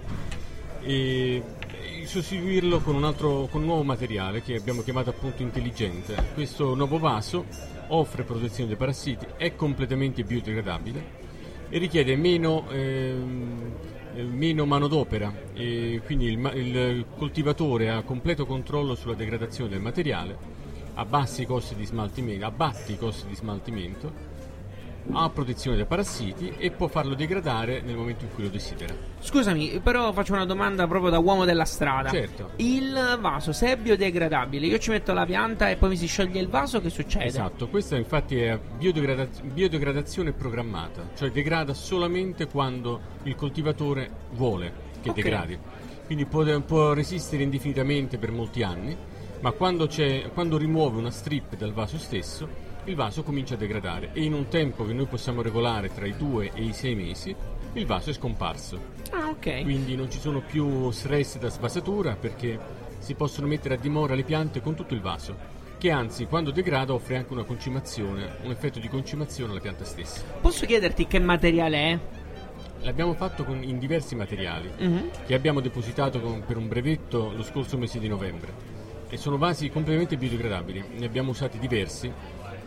[0.81, 1.43] e
[2.05, 6.15] sostituirlo con un, altro, con un nuovo materiale che abbiamo chiamato appunto intelligente.
[6.33, 7.45] Questo nuovo vaso
[7.87, 11.26] offre protezione dai parassiti, è completamente biodegradabile
[11.69, 13.71] e richiede meno, ehm,
[14.15, 15.33] eh, meno manodopera.
[15.53, 20.37] E quindi il, il coltivatore ha completo controllo sulla degradazione del materiale,
[20.95, 24.26] abbassa i costi di smaltimento, abbatti i costi di smaltimento,
[25.11, 28.93] ha protezione dai parassiti e può farlo degradare nel momento in cui lo desidera.
[29.19, 32.09] Scusami, però faccio una domanda proprio da uomo della strada.
[32.09, 32.51] Certo.
[32.57, 36.39] Il vaso, se è biodegradabile, io ci metto la pianta e poi mi si scioglie
[36.39, 37.25] il vaso, che succede?
[37.25, 45.09] Esatto, questa infatti è biodegrada- biodegradazione programmata, cioè degrada solamente quando il coltivatore vuole che
[45.09, 45.15] Ok.
[45.15, 45.57] degradi.
[46.05, 48.95] Quindi può, può resistere indefinitamente per molti anni,
[49.39, 54.11] ma quando, c'è- quando rimuove una strip dal vaso stesso, il vaso comincia a degradare
[54.13, 57.35] e in un tempo che noi possiamo regolare tra i due e i sei mesi,
[57.73, 58.79] il vaso è scomparso.
[59.11, 59.63] Ah, ok.
[59.63, 62.57] Quindi non ci sono più stress da svasatura perché
[62.99, 65.35] si possono mettere a dimora le piante con tutto il vaso,
[65.77, 70.23] che anzi quando degrada offre anche una concimazione, un effetto di concimazione alla pianta stessa.
[70.39, 71.99] Posso chiederti che materiale è?
[72.83, 75.09] L'abbiamo fatto con- in diversi materiali Mhm.
[75.25, 78.75] che abbiamo depositato con- per un brevetto lo scorso mese di novembre
[79.09, 82.11] e sono vasi completamente biodegradabili, ne abbiamo usati diversi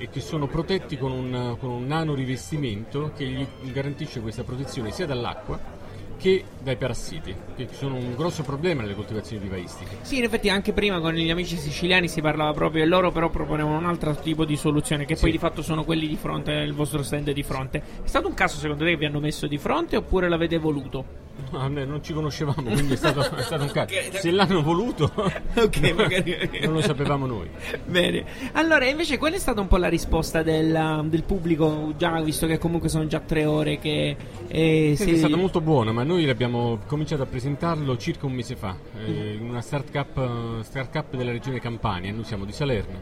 [0.00, 4.90] e che sono protetti con un, con un nano rivestimento che gli garantisce questa protezione
[4.90, 5.78] sia dall'acqua
[6.16, 9.96] che dai parassiti, che sono un grosso problema nelle coltivazioni vivaistiche.
[10.02, 13.30] Sì, in effetti anche prima con gli amici siciliani si parlava proprio e loro però
[13.30, 15.30] proponevano un altro tipo di soluzione che poi Sì.
[15.30, 17.82] di fatto sono quelli di fronte, il vostro stand di fronte.
[18.02, 21.04] È stato un caso secondo te che vi hanno messo di fronte oppure l'avete voluto?
[21.50, 23.94] No, non ci conoscevamo, quindi è stato, è stato un caso.
[24.12, 25.10] Se l'hanno voluto,
[25.56, 27.48] Ok, magari- non lo sapevamo noi.
[27.84, 32.46] Bene, allora invece qual è stata un po' la risposta del, del pubblico, già visto
[32.46, 34.16] che comunque sono già tre ore che
[34.48, 38.32] eh, Sì, si- È stata molto buona, ma noi abbiamo cominciato a presentarlo circa un
[38.32, 43.00] mese fa, eh, in una start-up, start-up della regione Campania, noi siamo di Salerno.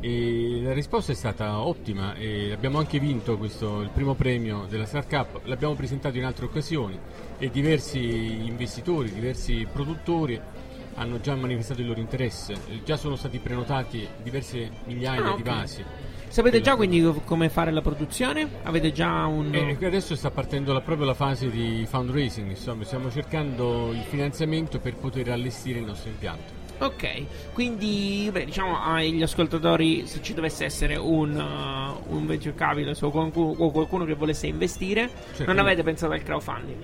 [0.00, 4.84] E la risposta è stata ottima e abbiamo anche vinto questo, il primo premio della
[4.86, 6.98] start-up, l'abbiamo presentato in altre occasioni
[7.38, 10.40] e diversi investitori, diversi produttori
[10.96, 15.42] hanno già manifestato il loro interesse, già sono stati prenotati diverse migliaia Ah, di ok.
[15.42, 15.84] vasi.
[16.28, 18.48] Sapete già quindi come fare la produzione?
[18.64, 19.54] Avete già un...
[19.54, 24.02] e e adesso sta partendo la- proprio la fase di fundraising, insomma, stiamo cercando il
[24.02, 26.62] finanziamento per poter allestire il nostro impianto.
[26.78, 32.96] Ok, quindi beh, diciamo agli ascoltatori se ci dovesse essere un, uh, un venture capital
[33.00, 35.44] o qualcuno, o qualcuno che volesse investire, Certo.
[35.44, 36.82] non avete pensato al crowdfunding?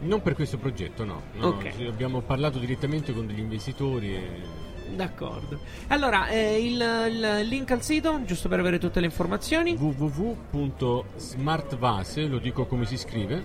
[0.00, 1.22] Non per questo progetto, no.
[1.34, 1.72] no, Ok.
[1.74, 5.60] sì, Abbiamo parlato direttamente con degli investitori e D'accordo.
[5.88, 9.74] Allora, eh, il, il link al sito, giusto per avere tutte le informazioni.
[9.78, 13.44] www.smartvase, lo dico come si scrive,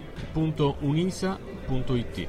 [0.80, 2.28] .unisa.it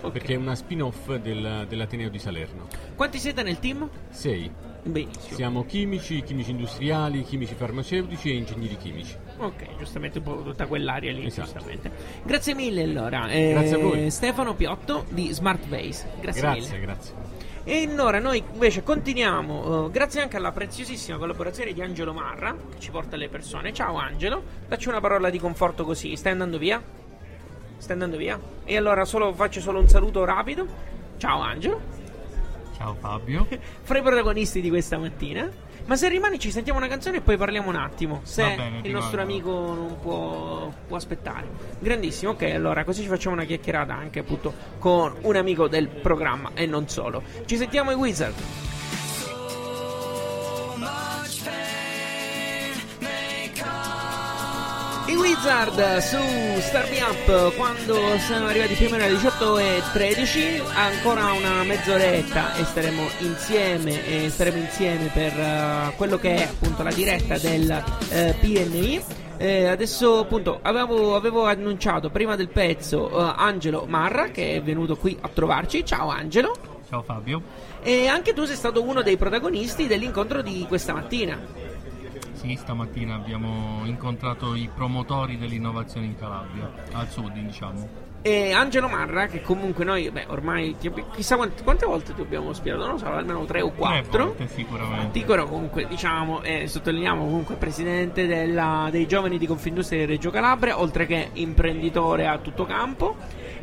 [0.00, 0.12] Ok.
[0.12, 2.66] perché è una spin-off del- dell'Ateneo di Salerno.
[2.94, 3.88] Quanti siete nel team?
[4.10, 4.48] Sei.
[4.82, 5.36] Benissimo.
[5.36, 9.14] Siamo chimici, chimici industriali, chimici farmaceutici e ingegneri chimici.
[9.38, 11.50] Ok, giustamente un po' tutta quell'area lì, Esatto.
[11.52, 11.90] giustamente.
[12.24, 13.28] Grazie mille allora.
[13.28, 14.10] Eh, Grazie a voi.
[14.10, 16.08] Stefano Piotto di Smart Base.
[16.20, 16.58] Grazie, mille.
[16.60, 17.14] Grazie, grazie.
[17.64, 22.78] E ora noi invece continuiamo, eh, grazie anche alla preziosissima collaborazione di Angelo Marra, che
[22.80, 23.74] ci porta alle persone.
[23.74, 26.82] Ciao Angelo, dacci una parola di conforto così, stai andando via?
[27.76, 28.40] Stai andando via?
[28.64, 30.66] E allora solo, faccio solo un saluto rapido.
[31.18, 31.78] Ciao Angelo,
[32.78, 33.46] Ciao Fabio.
[33.82, 35.50] fra i protagonisti di questa mattina.
[35.86, 38.92] Ma se rimani ci sentiamo una canzone e poi parliamo un attimo, se bene, il
[38.92, 39.32] nostro guardo.
[39.32, 41.48] amico non può, può aspettare.
[41.78, 46.50] Grandissimo, ok, allora così ci facciamo una chiacchierata anche appunto con un amico del programma
[46.52, 47.22] e non solo.
[47.46, 48.34] Ci sentiamo i Wizard.
[55.18, 56.16] Wizard su
[56.60, 62.64] Star Me Up quando siamo arrivati più o meno alle 18.13 ancora una mezz'oretta e
[62.64, 68.34] staremo insieme e staremo insieme per eh, quello che è appunto la diretta del eh,
[68.38, 69.02] PNI
[69.40, 74.96] Eh, adesso appunto avevo, avevo annunciato prima del pezzo eh, Angelo Marra che è venuto
[74.96, 75.84] qui a trovarci.
[75.84, 76.56] Ciao Angelo.
[76.88, 77.42] Ciao Fabio.
[77.82, 81.67] E anche tu sei stato uno dei protagonisti dell'incontro di questa mattina.
[82.38, 88.06] Sì, stamattina abbiamo incontrato i promotori dell'innovazione in Calabria, al sud diciamo.
[88.22, 90.76] E Angelo Marra, che comunque noi, beh, ormai
[91.14, 94.26] chissà quante, quante volte ti abbiamo spiegato, non lo so, almeno tre o quattro.
[94.26, 95.18] Volte sicuramente.
[95.18, 100.80] Dicono comunque, diciamo, e sottolineiamo comunque presidente della- dei giovani di Confindustria di Reggio Calabria,
[100.80, 103.16] oltre che imprenditore a tutto campo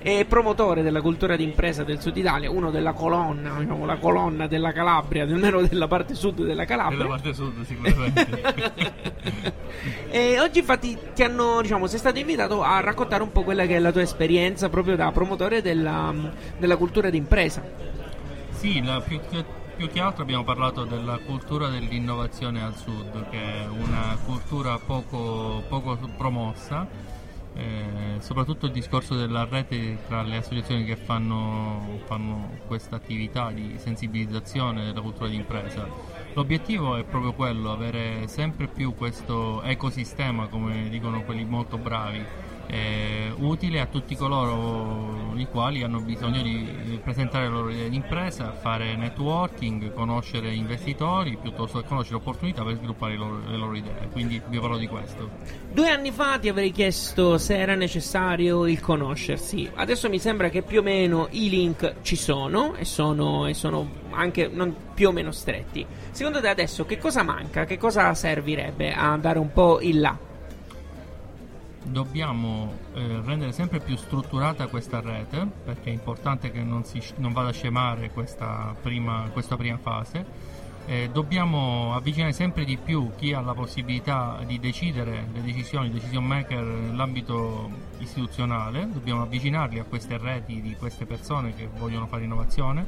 [0.08, 4.72] e promotore della cultura d'impresa del Sud Italia, uno della colonna, diciamo la colonna della
[4.72, 6.98] Calabria, almeno della parte sud della Calabria.
[7.00, 9.54] Della parte sud sicuramente.
[10.10, 13.76] E oggi infatti ti hanno, diciamo, sei stato invitato a raccontare un po' quella che
[13.76, 16.14] è la tua esperienza proprio da promotore della,
[16.58, 17.64] della cultura d'impresa.
[18.52, 19.44] Sì, la- più, che,
[19.76, 25.64] più che altro abbiamo parlato della cultura dell'innovazione al sud, che è una cultura poco,
[25.68, 26.88] poco promossa.
[27.56, 33.76] Eh, soprattutto il discorso della rete tra le associazioni che fanno, fanno questa attività di
[33.78, 35.88] sensibilizzazione della cultura d'impresa.
[36.34, 42.24] L'obiettivo è proprio quello, avere sempre più questo ecosistema, come dicono quelli molto bravi,
[42.68, 47.96] eh, utile a tutti coloro i quali hanno bisogno di presentare le loro idee di
[47.96, 53.76] impresa, fare networking, conoscere investitori, piuttosto che conoscere opportunità per sviluppare le loro, le loro
[53.76, 54.10] idee.
[54.12, 55.30] Quindi vi parlo di questo.
[55.72, 59.70] Due anni fa ti avrei chiesto se era necessario il conoscersi.
[59.74, 64.04] Adesso mi sembra che più o meno i link ci sono e sono, e sono
[64.12, 64.50] anche
[64.94, 65.86] più o meno stretti.
[66.12, 67.66] Secondo te adesso che cosa manca?
[67.66, 70.18] Che cosa servirebbe a dare un po' il là?
[71.88, 77.32] Dobbiamo eh, rendere sempre più strutturata questa rete perché è importante che non, si, non
[77.32, 80.54] vada a scemare questa prima, questa prima fase.
[80.88, 86.24] Eh, dobbiamo avvicinare sempre di più chi ha la possibilità di decidere le decisioni, decision
[86.24, 92.86] maker nell'ambito istituzionale, dobbiamo avvicinarli a queste reti di queste persone che vogliono fare innovazione,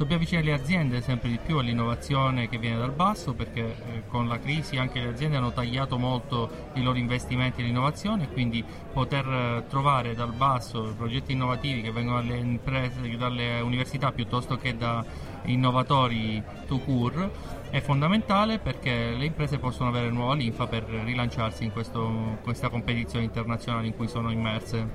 [0.00, 4.28] dobbiamo avvicinare le aziende sempre di più all'innovazione che viene dal basso perché eh, con
[4.28, 9.26] la crisi anche le aziende hanno tagliato molto i loro investimenti all'innovazione e quindi poter
[9.26, 15.04] eh, trovare dal basso progetti innovativi che vengono dalle imprese, dalle università piuttosto che da
[15.44, 21.72] innovatori to cure è fondamentale perché le imprese possono avere nuova linfa per rilanciarsi in
[21.72, 24.88] questo- questa competizione internazionale in cui sono immerse.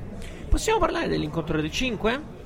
[0.49, 2.43] Possiamo parlare dell'incontro del 5?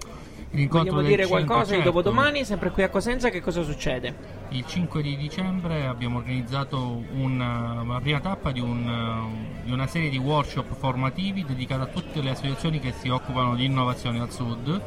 [0.51, 1.91] Vogliamo dire 5, qualcosa di certo.
[1.91, 4.15] dopodomani, sempre qui a Cosenza, che cosa succede?
[4.49, 10.09] Il 5 di dicembre abbiamo organizzato una, una prima tappa di, un, di una serie
[10.09, 14.81] di workshop formativi dedicata a tutte le associazioni che si occupano di innovazione al sud.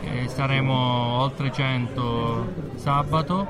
[0.00, 3.46] Eh, saremo oltre 100 sabato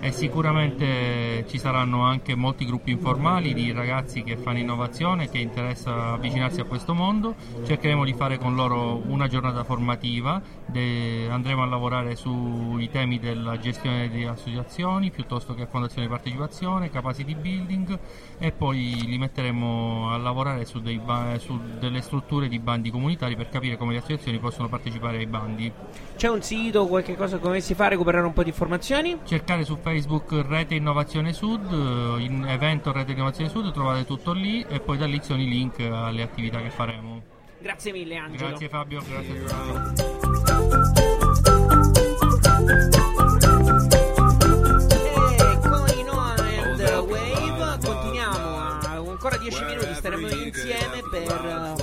[0.00, 6.12] e sicuramente ci saranno anche molti gruppi informali di ragazzi che fanno innovazione che interessa
[6.12, 7.34] avvicinarsi a questo mondo.
[7.64, 10.40] Cercheremo di fare con loro una giornata formativa,
[10.70, 17.34] andremo a lavorare sui temi della gestione di associazioni piuttosto che fondazioni di partecipazione, capacity
[17.34, 17.98] building
[18.38, 21.00] e poi li metteremo a lavorare su, dei
[21.38, 25.72] su delle strutture di bandi comunitari per capire come le associazioni possono partecipare ai bandi.
[26.16, 29.18] C'è un sito, qualche cosa, come si fa a recuperare un po' di informazioni?
[29.24, 29.87] Cercare su Facebook
[30.46, 35.06] Rete Innovazione Sud, eh, in evento Rete Innovazione Sud, trovate tutto lì e poi da
[35.06, 37.22] lì sono i link alle attività che faremo.
[37.60, 38.48] Grazie mille Angelo.
[38.48, 40.02] Grazie Fabio, grazie a tutti.
[44.94, 48.78] E con i Noah and Wave continuiamo a
[49.18, 51.82] ancora 10 minuti staremo insieme per eh,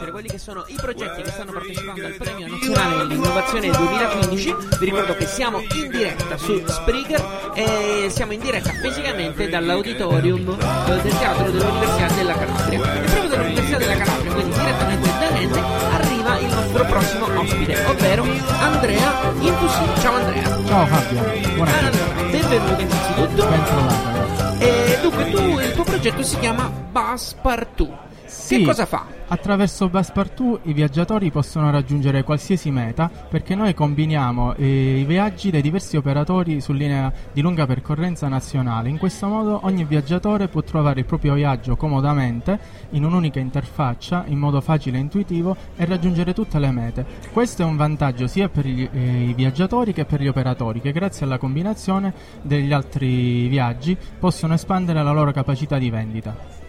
[0.00, 4.56] conoscere quelli che sono i progetti che stanno partecipando al Premio Nazionale dell'Innovazione 2015.
[4.78, 10.56] Vi ricordo che siamo in diretta su Spreaker e siamo in diretta fisicamente dall'auditorium
[11.02, 12.78] del Teatro dell'Università della Calabria.
[12.78, 18.26] E proprio dall'Università della Calabria, quindi direttamente da Rende, arriva il nostro prossimo ospite, ovvero
[18.60, 20.00] Andrea Intusi.
[20.00, 20.64] Ciao Andrea.
[20.66, 21.20] Ciao Fabio,
[21.54, 21.86] buonasera.
[21.86, 23.48] Allora, benvenuto innanzitutto.
[23.48, 24.18] Ben trovato.
[24.60, 28.08] E dunque tu, il tuo progetto si chiama Bus Partout.
[28.50, 29.06] Sì, Che cosa fa?
[29.28, 35.62] Attraverso Passepartout i viaggiatori possono raggiungere qualsiasi meta perché noi combiniamo eh, i viaggi dei
[35.62, 38.88] diversi operatori su linea di lunga percorrenza nazionale.
[38.88, 42.58] In questo modo ogni viaggiatore può trovare il proprio viaggio comodamente
[42.90, 47.06] in un'unica interfaccia, in modo facile e intuitivo e raggiungere tutte le mete.
[47.32, 50.90] Questo è un vantaggio sia per gli- eh, i viaggiatori che per gli operatori che
[50.90, 56.59] grazie alla combinazione degli altri viaggi possono espandere la loro capacità di vendita.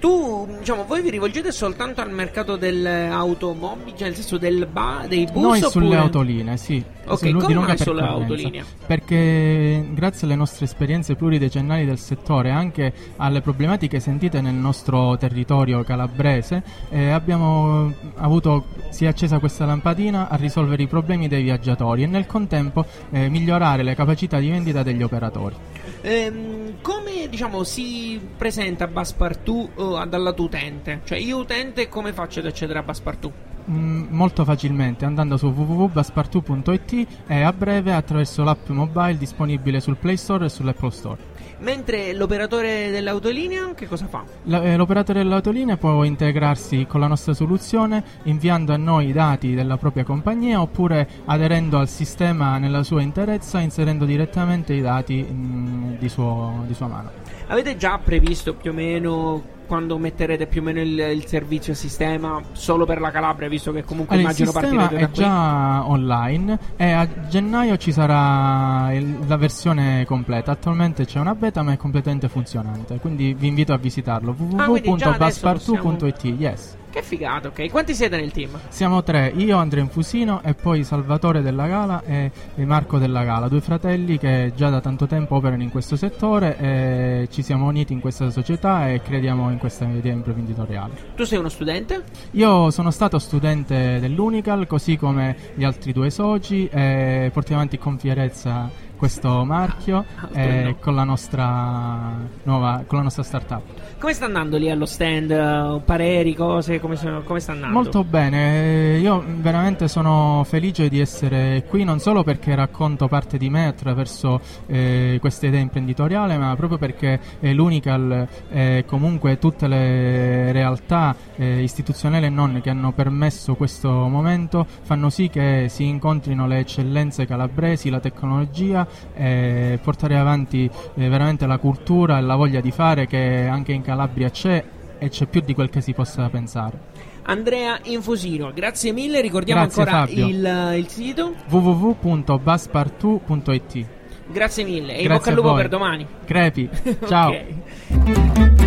[0.00, 5.24] Tu, diciamo, voi vi rivolgete soltanto al mercato dell'automobile, cioè nel senso del ba, dei
[5.24, 5.42] bus?
[5.42, 5.70] Noi oppure...
[5.70, 6.84] sulle autolinee, sì.
[7.06, 8.64] Ok, come mai sulle autolinee?
[8.86, 15.82] Perché grazie alle nostre esperienze pluridecennali del settore, anche alle problematiche sentite nel nostro territorio
[15.82, 22.04] calabrese, eh, abbiamo avuto, si è accesa questa lampadina a risolvere i problemi dei viaggiatori
[22.04, 25.54] e nel contempo eh, migliorare le capacità di vendita degli operatori.
[26.00, 31.00] Ehm, come diciamo si presenta Baspartù eh, utente?
[31.04, 33.32] Cioè io utente come faccio ad accedere a Baspartù?
[33.70, 40.16] Mm, molto facilmente andando su www.baspartu.it e a breve attraverso l'app mobile disponibile sul Play
[40.16, 41.18] Store e sull'Apple Store.
[41.60, 44.22] Mentre l'operatore dell'autolinea che cosa fa?
[44.44, 49.54] La- eh, L'operatore dell'autolinea può integrarsi con la nostra soluzione inviando a noi i dati
[49.54, 55.94] della propria compagnia oppure aderendo al sistema nella sua interezza inserendo direttamente i dati mm,
[55.98, 57.10] di, suo- di sua mano.
[57.48, 62.40] Avete già previsto più o meno quando metterete più o meno il, il servizio sistema
[62.52, 65.22] solo per la Calabria, visto che comunque Allora, immagino partirete da è qui?
[65.22, 70.50] già online e a gennaio ci sarà il- la versione completa.
[70.52, 74.70] Attualmente c'è una beta ma è completamente funzionante, quindi vi invito a visitarlo Ah, adesso
[74.90, 76.24] www.baspartu.it.
[76.38, 76.76] Yes.
[76.90, 77.68] Che figata, ok.
[77.70, 78.58] Quanti siete nel team?
[78.68, 83.60] Siamo tre, io, Andrea Infusino e poi Salvatore della Gala e Marco della Gala, due
[83.60, 88.00] fratelli che già da tanto tempo operano in questo settore e ci siamo uniti in
[88.00, 90.94] questa società e crediamo in questa idea imprenditoriale.
[91.14, 92.04] Tu sei uno studente?
[92.32, 97.98] Io sono stato studente dell'Unical, così come gli altri due soci, e portiamo avanti con
[97.98, 103.62] fierezza questo marchio eh, con, la nostra nuova, con la nostra startup.
[103.98, 105.82] Come sta andando lì allo stand?
[105.82, 107.74] Pareri, cose, come, sono- come sta andando?
[107.74, 113.48] Molto bene, io veramente sono felice di essere qui non solo perché racconto parte di
[113.48, 120.50] me attraverso eh, questa idea imprenditoriale, ma proprio perché eh, l'Unical e comunque tutte le
[120.52, 126.46] realtà eh, istituzionali e non che hanno permesso questo momento fanno sì che si incontrino
[126.46, 132.60] le eccellenze calabresi, la tecnologia e portare avanti eh, veramente la cultura e la voglia
[132.60, 134.62] di fare che anche in Calabria c'è
[134.98, 137.06] e c'è più di quel che si possa pensare.
[137.22, 139.20] Andrea Infusino, grazie mille.
[139.20, 141.34] Ricordiamo Grazie, ancora il, il sito.
[141.48, 143.86] www.baspartu.it
[144.30, 144.94] Grazie mille.
[144.94, 146.06] E in Grazie bocca al lupo per domani.
[146.24, 146.68] Crepi,
[147.06, 147.30] ciao.
[147.30, 148.66] Ok.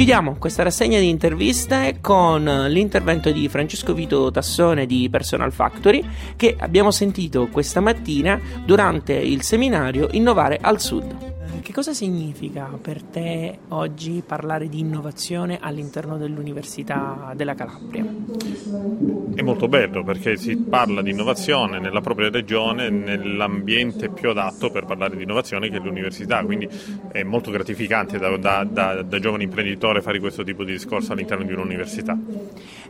[0.00, 6.02] Chiudiamo questa rassegna di interviste con l'intervento di Francesco Vito Tassone di Personal Factory
[6.36, 11.39] che abbiamo sentito questa mattina durante il seminario Innovare al Sud.
[11.62, 18.04] Che cosa significa per te oggi parlare di innovazione all'interno dell'Università della Calabria?
[19.34, 24.84] È molto bello perché si parla di innovazione nella propria regione, nell'ambiente più adatto per
[24.84, 26.68] parlare di innovazione che è l'università, quindi
[27.12, 31.44] è molto gratificante da, da- da- da giovane imprenditore fare questo tipo di discorso all'interno
[31.44, 32.18] di un'università.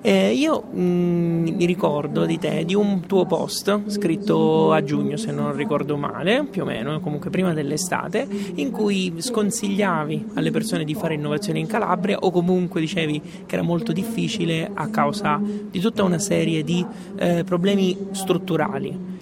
[0.01, 5.33] Eh, io mm, mi ricordo di te, di un tuo post scritto a giugno, se
[5.33, 8.27] non ricordo male, più o meno, comunque prima dell'estate,
[8.61, 13.63] in cui sconsigliavi alle persone di fare innovazione in Calabria o comunque dicevi che era
[13.63, 16.85] molto difficile a causa di tutta una serie di
[17.17, 19.19] eh, problemi strutturali.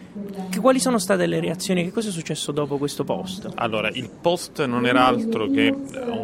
[0.59, 1.85] Che- quali sono state le reazioni?
[1.85, 3.49] Che cosa è successo dopo questo post?
[3.55, 5.75] Allora, il post non era altro che eh,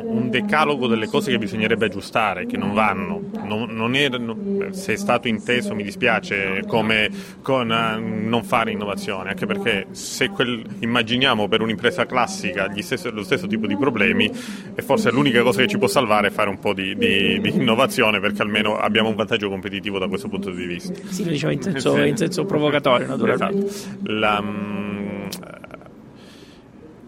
[0.04, 3.20] un decalogo delle cose che bisognerebbe aggiustare, che non vanno.
[3.44, 4.36] Non, non erano-
[4.70, 7.08] se è stato inteso, mi dispiace, come
[7.42, 13.10] con eh, non fare innovazione, anche perché se quel- immaginiamo per un'impresa classica gli stesso-
[13.10, 14.30] lo stesso tipo di problemi,
[14.74, 17.48] e forse l'unica cosa che ci può salvare è fare un po' di, di- di
[17.54, 20.92] innovazione, perché almeno abbiamo un vantaggio competitivo da questo punto di vista.
[21.08, 23.66] Sì, lo dicevo in senso, in senso provocatorio, naturalmente.
[23.66, 23.92] Esatto.
[24.24, 25.26] La, mm,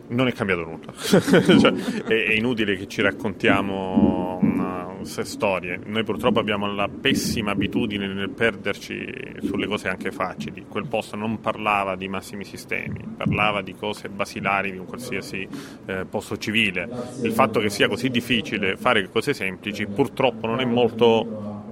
[0.09, 0.93] non è cambiato nulla.
[1.01, 1.73] Cioè,
[2.05, 5.79] è, è inutile che ci raccontiamo una- storie.
[5.85, 10.67] Noi purtroppo abbiamo la pessima abitudine nel perderci sulle cose anche facili.
[10.69, 15.47] Quel posto non parlava di massimi sistemi, parlava di cose basilari di un qualsiasi
[15.87, 16.89] eh, posto civile.
[17.23, 21.65] Il fatto che sia così difficile fare cose semplici purtroppo non è molto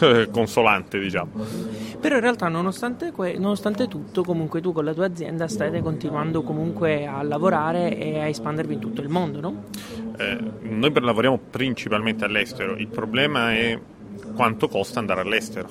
[0.00, 1.81] eh, consolante, diciamo.
[2.02, 6.42] Però in realtà nonostante, que- nonostante tutto comunque tu con la tua azienda state continuando
[6.42, 9.64] comunque a lavorare e a espandervi in tutto il mondo, no?
[10.18, 13.78] Eh, noi lavoriamo principalmente all'estero, il problema è
[14.34, 15.68] quanto costa andare all'estero,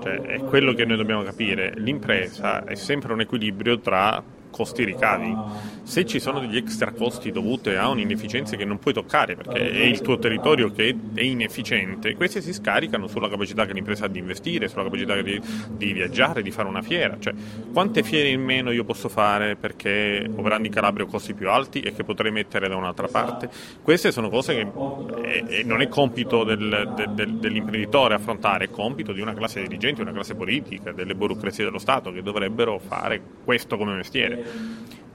[0.00, 1.72] cioè, è quello che noi dobbiamo capire.
[1.74, 4.22] L'impresa è sempre un equilibrio tra
[4.52, 5.34] costi ricavi.
[5.82, 9.82] Se ci sono degli extra costi dovuti a un'inefficienza che non puoi toccare perché è
[9.82, 14.20] il tuo territorio che è inefficiente, questi si scaricano sulla capacità che l'impresa ha di
[14.20, 15.40] investire, sulla capacità di,
[15.70, 17.16] di viaggiare, di fare una fiera.
[17.18, 17.34] Cioè,
[17.72, 21.80] quante fiere in meno io posso fare perché operando in Calabria ho costi più alti
[21.80, 23.48] e che potrei mettere da un'altra parte?
[23.82, 29.20] Queste sono cose che eh, non è compito del, del, dell'imprenditore affrontare, è compito di
[29.20, 33.94] una classe dirigente, una classe politica, delle burocrazie dello Stato che dovrebbero fare questo come
[33.94, 34.41] mestiere.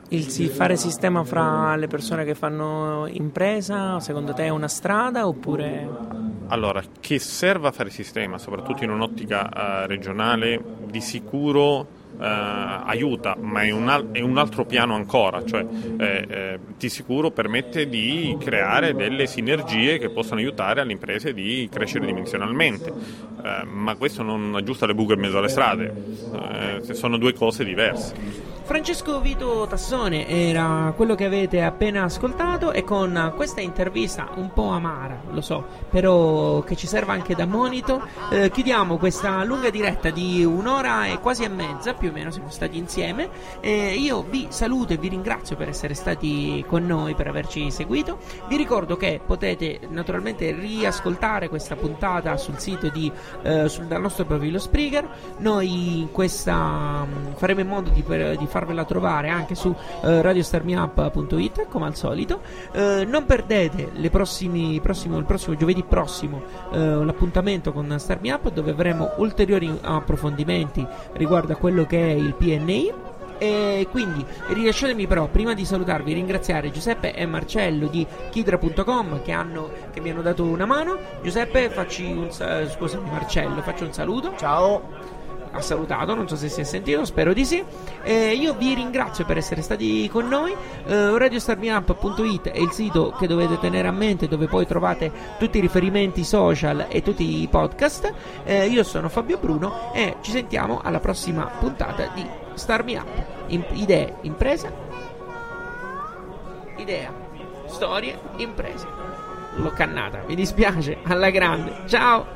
[0.09, 6.25] Il fare sistema fra le persone che fanno impresa, secondo te è una strada oppure...
[6.47, 9.49] Allora, che serva fare sistema, soprattutto in un'ottica
[9.83, 15.45] uh, regionale, di sicuro Uh, aiuta, ma è un, al- è un, altro piano ancora,
[15.45, 15.63] cioè
[15.99, 21.69] eh, eh, di sicuro permette di creare delle sinergie che possano aiutare alle imprese di
[21.71, 25.93] crescere dimensionalmente, uh, ma questo non aggiusta le buche in mezzo alle strade,
[26.31, 28.56] uh, sono due cose diverse.
[28.67, 34.71] Francesco Vito Tassone era quello che avete appena ascoltato e con questa intervista un po'
[34.71, 40.09] amara, lo so, però che ci serve anche da monito, eh, chiudiamo questa lunga diretta
[40.09, 43.29] di un'ora e quasi e mezza, più o meno siamo stati insieme.
[43.61, 48.17] Eh, io vi saluto e vi ringrazio per essere stati con noi, per averci seguito.
[48.49, 53.09] Vi ricordo che potete naturalmente riascoltare questa puntata sul sito di,
[53.43, 55.07] eh, sul, dal nostro profilo Spreaker.
[55.37, 61.67] Noi questa, mm, faremo in modo di, di fare farvela trovare anche su eh, radiostarmiup.it
[61.67, 62.41] come al solito.
[62.71, 66.41] Eh, non perdete prossimi, prossimo, il prossimo giovedì prossimo
[66.71, 72.33] eh, l'appuntamento con Starmi Up dove avremo ulteriori approfondimenti riguardo a quello che è il
[72.33, 73.05] PNI.
[73.39, 79.69] E quindi rilasciatemi però prima di salutarvi ringraziare Giuseppe e Marcello di Kidra.com che, hanno,
[79.93, 80.97] che mi hanno dato una mano.
[81.21, 84.33] Giuseppe, facci un scusami Marcello, faccio un saluto.
[84.37, 84.96] Ciao
[85.57, 87.63] ha salutato, non so se si è sentito, spero di sì.
[88.03, 90.55] Eh, io vi ringrazio per essere stati con noi.
[90.85, 95.61] Eh, RadioStarMeUp.it è il sito che dovete tenere a mente, dove poi trovate tutti i
[95.61, 98.13] riferimenti social e tutti i podcast.
[98.43, 103.25] Eh, io sono Fabio Bruno e ci sentiamo alla prossima puntata di Star Up.
[103.47, 104.71] In- idee, imprese,
[106.77, 107.11] idea,
[107.67, 108.87] storie, imprese.
[109.55, 111.81] L'ho cannata, mi dispiace, alla grande.
[111.87, 112.35] Ciao!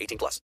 [0.00, 0.36] 18 plus.